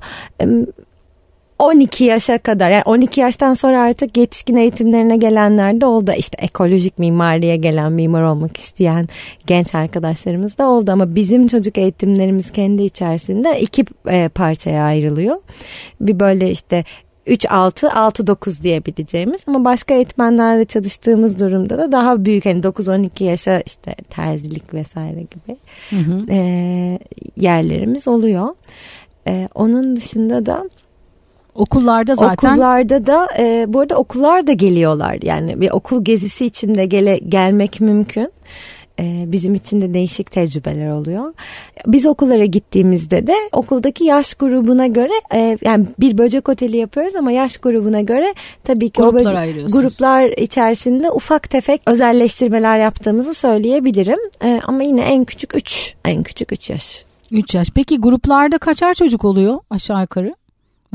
12 1.60 2.04
yaşa 2.04 2.38
kadar 2.38 2.72
yani 2.72 2.84
12 2.86 3.22
yaştan 3.22 3.54
sonra 3.54 3.82
artık 3.82 4.18
yetişkin 4.18 4.56
eğitimlerine 4.56 5.18
gelenler 5.18 5.82
de 5.82 5.86
oldu. 5.86 6.12
İşte 6.18 6.38
ekolojik 6.42 7.00
mimariye 7.00 7.58
gelen 7.58 7.92
mimar 7.92 8.24
olmak 8.24 8.58
isteyen 8.58 9.08
genç 9.48 9.76
arkadaşlarımız 9.76 10.58
da 10.58 10.70
oldu 10.70 10.92
ama 10.92 11.16
bizim 11.16 11.48
çocuk 11.48 11.78
eğitimlerimiz 11.78 12.52
kendi 12.52 12.84
içerisinde 12.84 13.62
iki 13.62 13.86
e, 14.08 14.30
parçaya 14.30 14.84
ayrılıyor. 14.84 15.38
Bir 16.02 16.20
böyle 16.20 16.52
işte 16.52 16.84
3-6, 17.28 17.88
6-9 17.88 18.64
diyebileceğimiz 18.64 19.42
ama 19.48 19.66
başka 19.66 19.94
eğitmenlerle 19.94 20.66
çalıştığımız 20.66 21.40
durumda 21.40 21.78
da 21.78 21.92
daha 21.92 22.26
büyük 22.26 22.46
hani 22.46 22.60
9-12 22.60 23.24
yaşa 23.24 23.60
işte 23.60 23.96
terzilik 24.10 24.74
vesaire 24.74 25.22
gibi 25.22 25.58
hı 25.90 25.96
hı. 25.96 26.26
E, 26.30 27.00
yerlerimiz 27.38 28.08
oluyor. 28.08 28.48
E, 29.28 29.50
onun 29.56 29.96
dışında 29.96 30.46
da 30.46 30.70
Okullarda 31.56 32.16
zaten. 32.16 32.52
Okullarda 32.52 33.08
da 33.08 33.28
e, 33.38 33.66
bu 33.68 33.80
arada 33.80 33.96
okullar 33.96 34.48
da 34.48 34.54
geliyorlar 34.54 35.18
yani 35.24 35.62
bir 35.62 35.72
okul 35.72 36.04
gezisi 36.04 36.46
içinde 36.46 36.86
gele, 36.86 37.18
gelmek 37.18 37.82
mümkün. 37.82 38.32
E, 39.00 39.24
bizim 39.28 39.56
için 39.56 39.82
de 39.82 39.94
değişik 39.94 40.32
tecrübeler 40.32 40.92
oluyor. 40.92 41.34
Biz 41.88 42.06
okullara 42.06 42.46
gittiğimizde 42.46 43.28
de 43.28 43.36
okuldaki 43.52 44.04
yaş 44.04 44.34
grubuna 44.34 44.88
göre 44.88 45.14
e, 45.34 45.58
yani 45.66 45.86
bir 46.00 46.18
böcek 46.18 46.50
oteli 46.50 46.78
yapıyoruz 46.78 47.16
ama 47.16 47.32
yaş 47.32 47.58
grubuna 47.58 48.02
göre 48.02 48.34
tabii 48.64 48.90
ki 48.90 49.02
gruplar, 49.02 49.48
böcek, 49.48 49.72
gruplar 49.72 50.30
içerisinde 50.30 51.12
ufak 51.12 51.50
tefek 51.50 51.82
özelleştirmeler 51.86 52.80
yaptığımızı 52.80 53.34
söyleyebilirim. 53.34 54.20
E, 54.44 54.62
ama 54.68 54.84
yine 54.84 55.02
en 55.02 55.26
küçük 55.26 55.56
3 55.56 55.94
en 56.06 56.24
küçük 56.24 56.52
3 56.52 56.70
yaş. 56.70 57.06
3 57.32 57.56
yaş. 57.56 57.68
Peki 57.76 57.98
gruplarda 57.98 58.58
kaçar 58.58 58.94
çocuk 58.94 59.26
oluyor 59.26 59.60
aşağı 59.70 60.02
yukarı? 60.02 60.36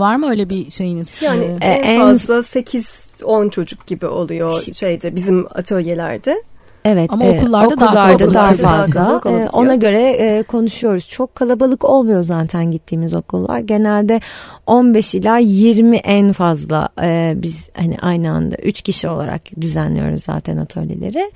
Var 0.01 0.17
mı 0.17 0.31
öyle 0.31 0.51
bir 0.51 0.71
şeyiniz? 0.71 1.23
Yani 1.23 1.57
ee, 1.61 1.71
en 1.71 2.01
fazla 2.01 2.35
8-10 2.35 3.51
çocuk 3.51 3.87
gibi 3.87 4.07
oluyor 4.07 4.63
şeyde 4.75 5.17
bizim 5.17 5.47
atölyelerde. 5.51 6.43
Evet. 6.85 7.11
Ama 7.13 7.25
okullarda, 7.25 7.73
e, 7.73 7.75
okullarda 7.75 8.35
daha, 8.35 8.35
daha 8.35 8.55
fazla. 8.55 9.21
Daha 9.25 9.31
e, 9.31 9.49
ona 9.49 9.75
göre 9.75 10.09
e, 10.11 10.43
konuşuyoruz. 10.43 11.09
Çok 11.09 11.35
kalabalık 11.35 11.85
olmuyor 11.85 12.23
zaten 12.23 12.71
gittiğimiz 12.71 13.15
okullar. 13.15 13.59
Genelde 13.59 14.21
15 14.67 15.15
ila 15.15 15.39
20 15.39 15.97
en 15.97 16.33
fazla 16.33 16.89
e, 17.03 17.35
biz 17.37 17.71
hani 17.77 17.97
aynı 18.03 18.31
anda 18.31 18.57
3 18.57 18.83
kişi 18.83 19.09
olarak 19.09 19.43
düzenliyoruz 19.61 20.23
zaten 20.23 20.57
atölyeleri 20.57 21.31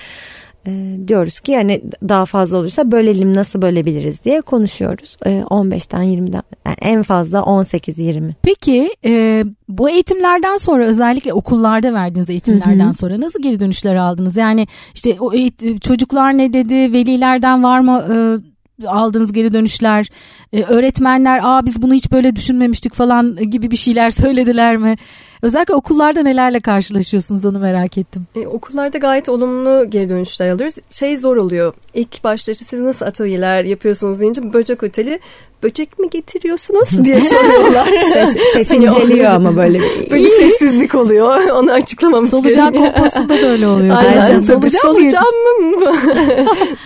e, 0.67 0.99
diyoruz 1.09 1.41
ki 1.41 1.53
yani 1.53 1.83
daha 2.09 2.27
fazla 2.27 2.59
olursa 2.59 2.91
bölelim 2.91 3.35
nasıl 3.35 3.63
bölebiliriz 3.63 4.25
diye 4.25 4.41
konuşuyoruz. 4.41 5.17
E, 5.27 5.31
15'ten 5.41 6.03
20'den 6.05 6.43
yani 6.67 6.77
en 6.81 7.03
fazla 7.03 7.39
18-20. 7.39 8.33
Peki 8.43 8.91
e, 9.05 9.45
bu 9.69 9.91
eğitimlerden 9.91 10.57
sonra 10.57 10.85
özellikle 10.85 11.33
okullarda 11.33 11.95
verdiğiniz 11.95 12.31
eğitimlerden 12.31 12.85
Hı-hı. 12.85 12.95
sonra 12.95 13.21
nasıl 13.21 13.43
geri 13.43 13.61
dönüşler 13.61 13.95
aldınız? 13.95 14.37
Yani 14.37 14.67
işte 14.95 15.17
o 15.21 15.33
eğit- 15.33 15.81
çocuklar 15.81 16.39
ne 16.39 16.53
dedi, 16.53 16.75
velilerden 16.93 17.63
var 17.63 17.81
mı 17.81 18.05
e, 18.13 18.17
aldığınız 18.87 19.33
geri 19.33 19.53
dönüşler, 19.53 20.09
e, 20.53 20.63
öğretmenler 20.63 21.41
aa 21.43 21.67
biz 21.67 21.83
bunu 21.83 21.95
hiç 21.95 22.13
böyle 22.13 22.37
düşünmemiştik 22.37 22.95
falan 22.95 23.37
gibi 23.37 23.71
bir 23.71 23.77
şeyler 23.77 24.11
söylediler 24.23 24.77
mi? 24.77 24.95
Özellikle 25.45 25.75
okullarda 25.75 26.23
nelerle 26.23 26.61
karşılaşıyorsunuz 26.61 27.45
onu 27.45 27.59
merak 27.59 27.99
ettim. 27.99 28.27
E, 28.35 28.47
okullarda 28.47 28.99
gayet 28.99 29.29
olumlu 29.29 29.91
geri 29.91 30.09
dönüşler 30.09 30.51
alıyoruz. 30.51 30.75
Şey 30.91 31.17
zor 31.17 31.37
oluyor. 31.37 31.75
İlk 31.95 32.25
başta 32.25 32.53
işte 32.53 32.65
siz 32.65 32.81
nasıl 32.81 33.07
atölyeler 33.07 33.65
yapıyorsunuz 33.65 34.21
deyince 34.21 34.53
böcek 34.53 34.83
oteli 34.83 35.21
böcek 35.65 35.99
mi 35.99 36.11
getiriyorsunuz 36.11 37.05
diye 37.05 37.21
soruyorlar. 37.21 37.89
Ses, 38.13 38.37
ses 38.53 38.71
hani 38.71 38.85
inceliyor 38.85 39.31
ama 39.31 39.57
böyle 39.57 39.81
bir. 40.01 40.11
Böyle 40.11 40.27
sessizlik 40.27 40.95
oluyor. 40.95 41.49
Onu 41.51 41.73
açıklamamız 41.73 42.31
Solucan 42.31 42.75
kompostunda 42.75 43.43
da 43.43 43.47
öyle 43.47 43.67
oluyor. 43.67 43.97
Aynen. 43.97 44.39
Solucan, 44.39 44.79
solucan 44.79 45.35
mı? 45.61 45.93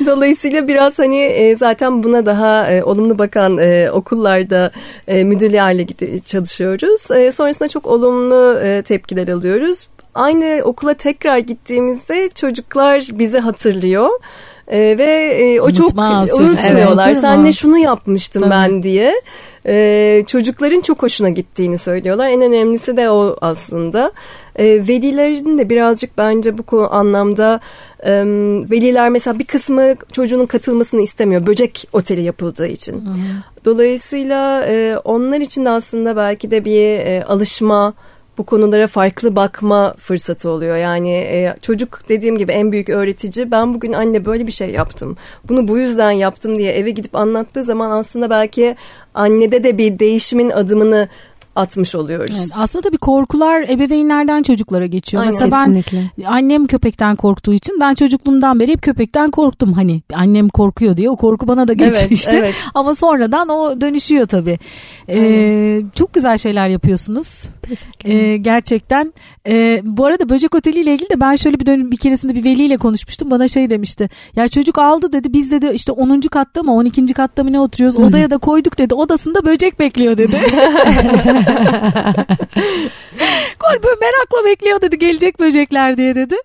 Dolayısıyla 0.07 0.69
biraz 0.69 0.99
hani 0.99 1.19
e, 1.19 1.57
zaten 1.57 2.03
buna 2.03 2.27
daha 2.27 2.71
e, 2.73 2.83
olumlu 2.85 3.19
bakan 3.19 3.59
e, 3.59 3.91
okullarda 3.91 4.71
e, 5.09 5.25
müdürlerle 5.25 5.87
çalışıyoruz. 6.25 7.11
E, 7.11 7.33
sonrasında 7.33 7.69
çok 7.69 7.87
olumlu 7.87 8.48
e, 8.55 8.83
tepkiler 8.83 9.29
alıyoruz. 9.29 9.89
Aynı 10.15 10.61
okula 10.65 10.95
tekrar 10.95 11.39
gittiğimizde 11.39 12.29
çocuklar 12.35 13.09
bizi 13.13 13.39
hatırlıyor 13.39 14.09
E, 14.71 14.79
ve 14.99 15.05
e, 15.05 15.61
o 15.61 15.65
Unutmaz 15.65 16.29
çok 16.29 16.39
çocuk. 16.39 16.55
unutmuyorlar. 16.55 17.07
Evet, 17.09 17.21
Sen 17.21 17.45
ne 17.45 17.53
şunu 17.53 17.79
yapmıştım 17.79 18.43
Tabii. 18.43 18.51
ben 18.51 18.83
diye. 18.83 19.15
E, 19.67 20.25
çocukların 20.27 20.81
çok 20.81 21.03
hoşuna 21.03 21.29
gittiğini 21.29 21.79
söylüyorlar. 21.79 22.29
En 22.29 22.43
önemlisi 22.43 22.97
de 22.97 23.11
o 23.11 23.37
aslında. 23.41 24.13
E, 24.57 24.65
velilerin 24.65 25.59
de 25.59 25.71
birazcık 25.71 26.19
bence 26.19 26.59
bu 26.59 26.63
konu 26.63 26.95
anlamda 26.95 27.61
e, 28.03 28.13
veliler 28.71 29.09
mesela 29.11 29.39
bir 29.39 29.45
kısmı 29.45 29.95
çocuğunun 30.13 30.47
katılmasını 30.47 31.03
istemiyor. 31.03 31.47
Böcek 31.47 31.89
oteli 31.93 32.23
yapıldığı 32.23 32.67
için. 32.69 33.03
Dolayısıyla 33.65 34.65
e, 34.67 34.97
onlar 35.05 35.41
için 35.41 35.65
de 35.65 35.71
aslında 35.71 36.17
belki 36.17 36.51
de 36.51 36.65
bir 36.65 36.99
e, 36.99 37.25
alışma 37.29 37.95
bu 38.39 38.47
konulara 38.47 38.87
farklı 38.87 39.37
bakma 39.37 39.95
fırsatı 39.99 40.51
oluyor. 40.51 40.77
Yani 40.77 41.11
e, 41.11 41.55
çocuk 41.63 42.09
dediğim 42.09 42.39
gibi 42.39 42.53
en 42.53 42.73
büyük 42.73 42.89
öğretici. 42.89 43.51
Ben 43.51 43.75
bugün 43.75 43.93
anne 43.93 44.25
böyle 44.25 44.47
bir 44.47 44.53
şey 44.53 44.71
yaptım. 44.71 45.17
Bunu 45.49 45.69
bu 45.69 45.79
yüzden 45.79 46.11
yaptım 46.11 46.59
diye 46.59 46.73
eve 46.73 46.91
gidip 46.91 47.17
anlattığı 47.17 47.65
zaman 47.65 47.91
aslında 47.91 48.31
belki 48.31 48.77
annede 49.15 49.65
de 49.65 49.79
bir 49.79 49.99
değişimin 49.99 50.51
adımını 50.51 51.09
atmış 51.59 51.95
oluyoruz. 51.95 52.37
Evet, 52.39 52.49
aslında 52.55 52.83
tabii 52.83 52.99
korkular 52.99 53.63
ebeveynlerden 53.63 54.43
çocuklara 54.43 54.87
geçiyor. 54.87 55.23
Aynen. 55.23 55.35
Mesela 55.35 55.51
ben 55.53 55.75
Kesinlikle. 55.75 56.29
annem 56.29 56.67
köpekten 56.67 57.17
korktuğu 57.17 57.55
için 57.55 57.81
ben 57.81 57.95
çocukluğumdan 57.95 58.61
beri 58.61 58.73
hep 58.73 58.83
köpekten 58.83 59.31
korktum. 59.31 59.73
Hani 59.73 60.03
annem 60.15 60.49
korkuyor 60.49 60.97
diye 60.97 61.11
o 61.11 61.17
korku 61.17 61.49
bana 61.49 61.69
da 61.69 61.73
geçmişti. 61.73 62.31
evet. 62.35 62.55
Ama 62.75 62.95
sonradan 62.95 63.49
o 63.49 63.81
dönüşüyor 63.81 64.27
tabii. 64.27 64.59
Ee, 65.09 65.83
çok 65.95 66.15
güzel 66.15 66.39
şeyler 66.39 66.69
yapıyorsunuz. 66.69 67.45
Ee, 68.05 68.37
gerçekten. 68.37 69.13
Ee, 69.49 69.81
bu 69.85 70.07
arada 70.07 70.29
böcek 70.29 70.55
oteliyle 70.55 70.95
ilgili 70.95 71.11
de 71.11 71.21
ben 71.21 71.37
şöyle 71.37 71.61
bir 71.61 71.67
dön 71.67 71.91
bir 71.91 71.97
keresinde 71.97 72.35
bir 72.35 72.45
veliyle 72.45 72.77
konuşmuştum. 72.77 73.31
Bana 73.31 73.49
şey 73.49 73.71
demişti. 73.71 74.09
Ya 74.37 74.49
çocuk 74.49 74.79
aldı 74.79 75.13
dedi. 75.13 75.33
Biz 75.33 75.51
dedi 75.51 75.71
işte 75.75 75.93
10. 75.93 76.21
katta 76.21 76.63
mı 76.63 76.75
12. 76.75 77.15
katta 77.15 77.45
mı 77.45 77.53
ne 77.53 77.61
oturuyoruz? 77.61 77.97
Odaya 77.97 78.31
da 78.31 78.39
koyduk 78.39 78.79
dedi. 78.79 78.95
Odasında 78.95 79.45
böcek 79.45 79.81
bekliyor 79.81 80.17
dedi. 80.17 80.37
Gol 83.61 83.83
böyle 83.83 83.97
merakla 84.01 84.45
bekliyor 84.45 84.81
dedi 84.81 84.99
gelecek 84.99 85.41
böcekler 85.41 85.97
diye 85.97 86.15
dedi. 86.15 86.37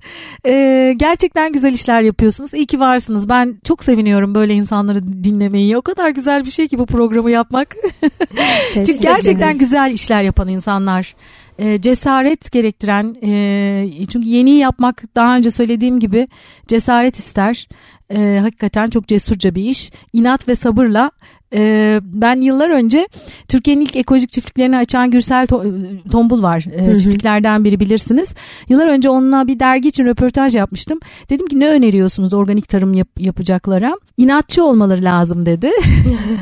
Ee, 0.45 0.93
gerçekten 0.97 1.53
güzel 1.53 1.73
işler 1.73 2.01
yapıyorsunuz. 2.01 2.53
İyi 2.53 2.65
ki 2.65 2.79
varsınız. 2.79 3.29
Ben 3.29 3.57
çok 3.63 3.83
seviniyorum 3.83 4.35
böyle 4.35 4.53
insanları 4.53 5.23
dinlemeyi. 5.23 5.77
O 5.77 5.81
kadar 5.81 6.09
güzel 6.09 6.45
bir 6.45 6.51
şey 6.51 6.67
ki 6.67 6.79
bu 6.79 6.85
programı 6.85 7.31
yapmak. 7.31 7.75
Çünkü 8.73 8.93
gerçekten 8.93 9.57
güzel 9.57 9.91
işler 9.91 10.23
yapan 10.23 10.47
insanlar. 10.47 11.15
Ee, 11.59 11.81
cesaret 11.81 12.51
gerektiren 12.51 13.15
e, 13.23 14.05
çünkü 14.11 14.27
yeni 14.27 14.51
yapmak 14.51 15.15
daha 15.15 15.35
önce 15.35 15.51
söylediğim 15.51 15.99
gibi 15.99 16.27
cesaret 16.67 17.19
ister. 17.19 17.67
Ee, 18.09 18.39
hakikaten 18.41 18.87
çok 18.87 19.07
cesurca 19.07 19.55
bir 19.55 19.63
iş. 19.63 19.91
İnat 20.13 20.47
ve 20.47 20.55
sabırla 20.55 21.11
e, 21.53 21.99
ben 22.03 22.41
yıllar 22.41 22.69
önce 22.69 23.07
Türkiye'nin 23.47 23.81
ilk 23.81 23.95
ekolojik 23.95 24.31
çiftliklerini 24.31 24.77
açan 24.77 25.11
Gürsel 25.11 25.45
To- 25.45 26.09
Tombul 26.11 26.43
var. 26.43 26.65
E, 26.75 26.93
çiftliklerden 26.95 27.63
biri 27.63 27.79
bilirsiniz. 27.79 28.33
Yıllar 28.69 28.87
önce 28.87 29.09
onunla 29.09 29.47
bir 29.47 29.59
dergi 29.59 29.87
için 29.89 30.05
röportaj 30.05 30.55
yapmıştım. 30.55 30.99
Dedim 31.29 31.47
ki 31.47 31.59
ne 31.59 31.69
öneriyorsunuz 31.69 32.33
organik 32.33 32.67
tarım 32.69 32.93
yap- 32.93 33.19
yapacaklara? 33.19 33.97
İnatçı 34.17 34.63
olmaları 34.65 35.03
lazım 35.03 35.45
dedi. 35.45 35.69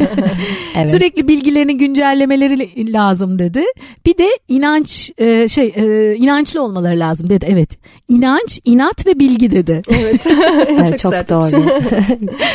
Evet. 0.76 0.92
Sürekli 0.92 1.28
bilgilerini 1.28 1.78
güncellemeleri 1.78 2.94
lazım 2.94 3.40
dedi. 3.40 3.64
Bir 4.06 4.18
de 4.18 4.28
inanç 4.48 5.12
e, 5.18 5.48
şey 5.48 5.74
e, 5.76 6.16
inançlı 6.16 6.64
olmaları 6.64 7.00
lazım 7.00 7.30
dedi. 7.30 7.46
Evet. 7.50 7.70
İnanç, 8.10 8.60
inat 8.66 9.08
ve 9.08 9.20
bilgi 9.20 9.52
dedi. 9.52 9.82
Evet. 9.90 10.22
Evet, 10.68 11.00
çok, 11.00 11.12
bir 11.14 11.30
doğru. 11.30 11.64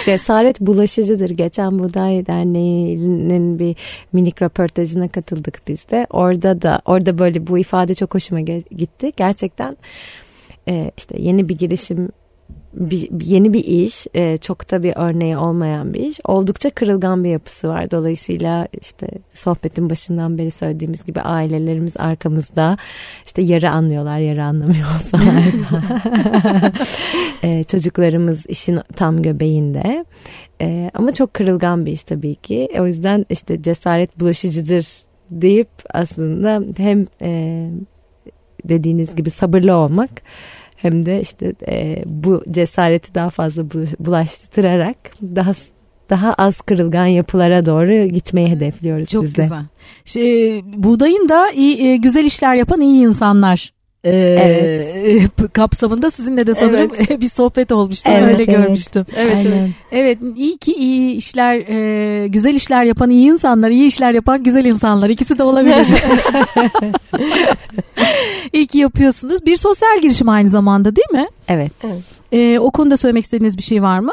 Cesaret 0.04 0.60
bulaşıcıdır. 0.60 1.30
Geçen 1.30 1.78
Buğday 1.78 2.26
Derneği'nin 2.54 3.58
bir 3.58 3.76
minik 4.12 4.42
röportajına 4.42 5.08
katıldık 5.08 5.60
biz 5.68 5.88
de. 5.90 6.06
Orada 6.10 6.62
da 6.62 6.80
orada 6.84 7.18
böyle 7.18 7.46
bu 7.46 7.58
ifade 7.58 7.94
çok 7.94 8.14
hoşuma 8.14 8.40
gitti. 8.40 9.12
Gerçekten 9.16 9.76
e, 10.68 10.90
işte 10.96 11.16
yeni 11.18 11.48
bir 11.48 11.58
girişim 11.58 12.08
bir, 12.76 13.26
yeni 13.26 13.52
bir 13.52 13.64
iş 13.64 14.06
e, 14.14 14.36
çok 14.36 14.70
da 14.70 14.82
bir 14.82 14.92
örneği 14.96 15.36
olmayan 15.36 15.94
bir 15.94 16.00
iş. 16.00 16.20
Oldukça 16.24 16.70
kırılgan 16.70 17.24
bir 17.24 17.28
yapısı 17.28 17.68
var. 17.68 17.90
Dolayısıyla 17.90 18.68
işte 18.80 19.08
sohbetin 19.34 19.90
başından 19.90 20.38
beri 20.38 20.50
söylediğimiz 20.50 21.04
gibi 21.04 21.20
ailelerimiz 21.20 21.96
arkamızda 21.96 22.76
işte 23.24 23.42
yarı 23.42 23.70
anlıyorlar 23.70 24.18
yarı 24.18 24.44
anlamıyor 24.44 24.86
olsalar 24.94 25.44
da. 25.70 25.82
E, 27.42 27.64
çocuklarımız 27.64 28.46
işin 28.48 28.78
tam 28.96 29.22
göbeğinde. 29.22 30.04
E, 30.60 30.90
ama 30.94 31.12
çok 31.12 31.34
kırılgan 31.34 31.86
bir 31.86 31.92
iş 31.92 32.02
tabii 32.02 32.34
ki. 32.34 32.68
O 32.78 32.86
yüzden 32.86 33.26
işte 33.30 33.62
cesaret 33.62 34.20
bulaşıcıdır 34.20 34.86
deyip 35.30 35.68
aslında 35.94 36.62
hem 36.76 37.06
e, 37.22 37.70
dediğiniz 38.64 39.16
gibi 39.16 39.30
sabırlı 39.30 39.74
olmak 39.74 40.10
hem 40.76 41.06
de 41.06 41.20
işte 41.20 41.52
e, 41.68 42.02
bu 42.06 42.44
cesareti 42.50 43.14
daha 43.14 43.30
fazla 43.30 43.70
bu- 43.70 44.04
bulaştırarak 44.06 44.96
daha 45.22 45.52
daha 46.10 46.32
az 46.34 46.60
kırılgan 46.60 47.06
yapılara 47.06 47.66
doğru 47.66 48.08
gitmeyi 48.08 48.48
hedefliyoruz 48.48 49.08
Çok 49.10 49.22
biz 49.22 49.36
de. 49.36 49.42
güzel. 49.42 49.62
Şey, 50.04 50.62
buğdayın 50.64 51.28
da 51.28 51.50
iyi, 51.50 51.82
e, 51.82 51.96
güzel 51.96 52.24
işler 52.24 52.54
yapan 52.54 52.80
iyi 52.80 53.06
insanlar. 53.06 53.72
E, 54.06 54.10
Evet. 55.06 55.52
kapsamında 55.52 56.10
sizinle 56.10 56.46
de 56.46 56.54
sanırım 56.54 56.90
bir 57.20 57.28
sohbet 57.28 57.72
olmuştu. 57.72 58.10
Evet, 58.14 58.24
Öyle 58.28 58.42
evet. 58.42 58.46
görmüştüm. 58.46 59.06
Evet, 59.16 59.36
evet. 59.36 59.46
Aynen. 59.52 59.70
Evet 59.92 60.18
iyi 60.36 60.56
ki 60.58 60.72
iyi 60.72 61.16
işler, 61.16 61.56
e, 61.56 62.28
güzel 62.28 62.54
işler 62.54 62.84
yapan 62.84 63.10
iyi 63.10 63.28
insanlar, 63.28 63.70
iyi 63.70 63.86
işler 63.86 64.12
yapan 64.14 64.42
güzel 64.42 64.64
insanlar. 64.64 65.10
İkisi 65.10 65.38
de 65.38 65.42
olabilir. 65.42 65.86
iyi 68.52 68.66
ki 68.66 68.78
yapıyorsunuz. 68.78 69.46
Bir 69.46 69.56
sosyal 69.56 70.00
girişim 70.02 70.28
aynı 70.28 70.48
zamanda 70.48 70.96
değil 70.96 71.12
mi? 71.12 71.28
Evet. 71.48 71.72
E, 72.32 72.58
o 72.58 72.70
konuda 72.70 72.96
söylemek 72.96 73.24
istediğiniz 73.24 73.58
bir 73.58 73.62
şey 73.62 73.82
var 73.82 73.98
mı? 73.98 74.12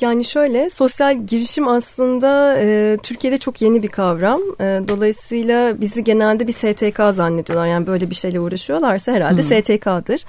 Yani 0.00 0.24
şöyle 0.24 0.70
sosyal 0.70 1.26
girişim 1.26 1.68
aslında 1.68 2.56
e, 2.60 2.96
Türkiye'de 3.02 3.38
çok 3.38 3.62
yeni 3.62 3.82
bir 3.82 3.88
kavram. 3.88 4.40
E, 4.60 4.64
dolayısıyla 4.88 5.80
bizi 5.80 6.04
genelde 6.04 6.46
bir 6.48 6.52
STK 6.52 7.14
zannediyorlar. 7.14 7.66
Yani 7.66 7.86
böyle 7.86 8.10
bir 8.10 8.14
şeyle 8.14 8.40
uğraşıyorlarsa 8.40 9.12
herhalde 9.12 9.42
STK'dır. 9.42 10.24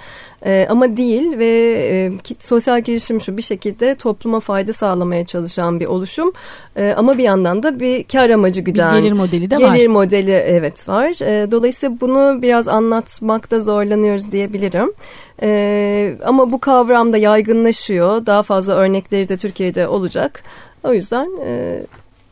E, 0.46 0.68
ama 0.70 0.98
değil 0.98 1.38
ve 1.38 1.48
e, 1.92 2.18
ki- 2.24 2.36
sosyal 2.40 2.82
girişim 2.82 3.22
şu 3.22 3.38
bir 3.38 3.42
şekilde 3.42 3.96
topluma 3.96 4.40
fayda 4.40 4.74
sağlamaya 4.74 5.26
çalışan 5.26 5.80
bir 5.80 5.86
oluşum. 5.86 6.34
E, 6.76 6.94
ama 6.98 7.18
bir 7.18 7.24
yandan 7.24 7.64
da 7.64 7.80
bir 7.80 8.04
kar 8.04 8.30
amacı 8.30 8.60
Bir 8.62 8.66
güden. 8.66 8.96
gelir 9.02 9.12
modeli 9.12 9.52
de 9.52 9.56
var. 9.62 9.76
Gelir 9.76 9.88
modeli 9.88 10.32
evet 10.32 10.88
var. 10.90 11.08
E, 11.44 11.52
dolayısıyla 11.52 11.96
bunu 12.02 12.42
biraz 12.42 12.68
anlatmakta 12.68 13.60
zorlanıyoruz 13.60 14.32
diyebilirim. 14.32 14.94
E, 15.42 16.18
ama 16.26 16.52
bu 16.52 16.60
kavram 16.60 17.14
da 17.14 17.18
yaygınlaşıyor. 17.18 18.26
Daha 18.26 18.44
fazla 18.44 18.74
örnekleri 18.74 19.30
de 19.30 19.38
Türkiye'de 19.38 19.88
olacak. 19.88 20.44
O 20.84 20.94
yüzden 20.94 21.30
e, 21.46 21.82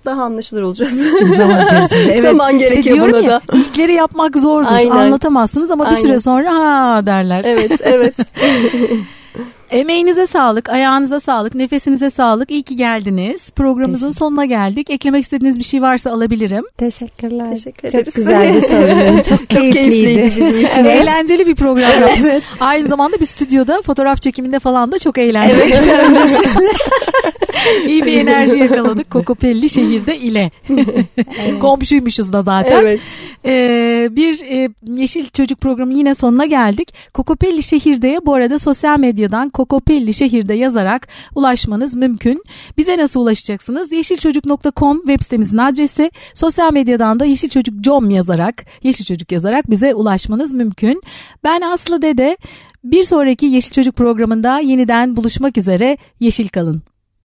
daha 0.05 0.23
anlaşılır 0.23 0.61
olacağız. 0.61 0.93
Zaman 1.37 1.65
içerisinde. 1.65 2.03
Evet. 2.13 2.21
Zaman 2.21 2.55
İşte 2.55 2.67
gerekiyor 2.67 2.95
diyorum 2.95 3.13
buna 3.13 3.31
ya, 3.31 3.41
da. 3.47 3.57
İlkleri 3.57 3.93
yapmak 3.93 4.37
zordur. 4.37 4.71
Aynen. 4.71 4.91
Anlatamazsınız 4.91 5.71
ama 5.71 5.83
bir 5.83 5.89
Aynen. 5.89 6.01
süre 6.01 6.19
sonra 6.19 6.53
ha 6.55 7.05
derler. 7.05 7.41
Evet, 7.45 7.71
evet. 7.83 8.15
Emeğinize 9.73 10.27
sağlık, 10.27 10.69
ayağınıza 10.69 11.19
sağlık, 11.19 11.55
nefesinize 11.55 12.09
sağlık. 12.09 12.51
İyi 12.51 12.63
ki 12.63 12.75
geldiniz. 12.75 13.49
Programımızın 13.49 14.09
sonuna 14.09 14.45
geldik. 14.45 14.89
Eklemek 14.89 15.23
istediğiniz 15.23 15.59
bir 15.59 15.63
şey 15.63 15.81
varsa 15.81 16.11
alabilirim. 16.11 16.63
Teşekkürler. 16.77 17.49
Teşekkür 17.49 17.91
Çok 17.91 18.01
ederiz. 18.01 18.13
güzeldi 18.13 18.61
soruların. 18.69 19.21
Çok 19.29 19.49
keyifliydi. 19.49 19.89
keyifliydi 19.89 20.23
bizim 20.35 20.57
için. 20.65 20.85
Evet. 20.85 21.01
Eğlenceli 21.01 21.47
bir 21.47 21.55
program 21.55 22.01
yaptık. 22.01 22.43
Aynı 22.59 22.87
zamanda 22.87 23.19
bir 23.19 23.25
stüdyoda 23.25 23.81
fotoğraf 23.81 24.21
çekiminde 24.21 24.59
falan 24.59 24.91
da 24.91 24.99
çok 24.99 25.17
eğlendik. 25.17 25.75
İyi 27.87 28.05
bir 28.05 28.17
enerji 28.17 28.59
yakaladık 28.59 29.11
Kokopelli 29.11 29.69
şehirde 29.69 30.17
ile. 30.17 30.51
Komşuymuşuz 31.59 32.33
da 32.33 32.41
zaten. 32.41 32.81
Evet. 32.81 32.99
Ee, 33.45 34.09
bir 34.11 34.41
e, 34.41 34.69
Yeşil 34.95 35.29
Çocuk 35.29 35.61
programı 35.61 35.93
yine 35.93 36.13
sonuna 36.15 36.45
geldik. 36.45 36.93
Kokopelli 37.13 37.63
Şehirde'ye 37.63 38.25
bu 38.25 38.33
arada 38.33 38.59
sosyal 38.59 38.99
medyadan 38.99 39.49
Kokopelli 39.65 40.13
Şehirde 40.13 40.53
yazarak 40.53 41.07
ulaşmanız 41.35 41.95
mümkün. 41.95 42.43
Bize 42.77 42.97
nasıl 42.97 43.19
ulaşacaksınız? 43.19 43.91
Yeşilçocuk.com 43.91 44.97
web 44.97 45.21
sitemizin 45.21 45.57
adresi. 45.57 46.11
Sosyal 46.33 46.73
medyadan 46.73 47.19
da 47.19 47.25
Yeşil 47.25 47.49
Çocuk 47.49 47.83
com 47.83 48.09
yazarak, 48.09 48.65
Yeşil 48.83 49.05
Çocuk 49.05 49.31
yazarak 49.31 49.69
bize 49.69 49.93
ulaşmanız 49.93 50.53
mümkün. 50.53 51.01
Ben 51.43 51.61
Aslı 51.61 52.01
Dede. 52.01 52.37
Bir 52.83 53.03
sonraki 53.03 53.45
Yeşil 53.45 53.71
Çocuk 53.71 53.95
programında 53.95 54.59
yeniden 54.59 55.15
buluşmak 55.15 55.57
üzere. 55.57 55.97
Yeşil 56.19 56.47
kalın. 56.47 56.92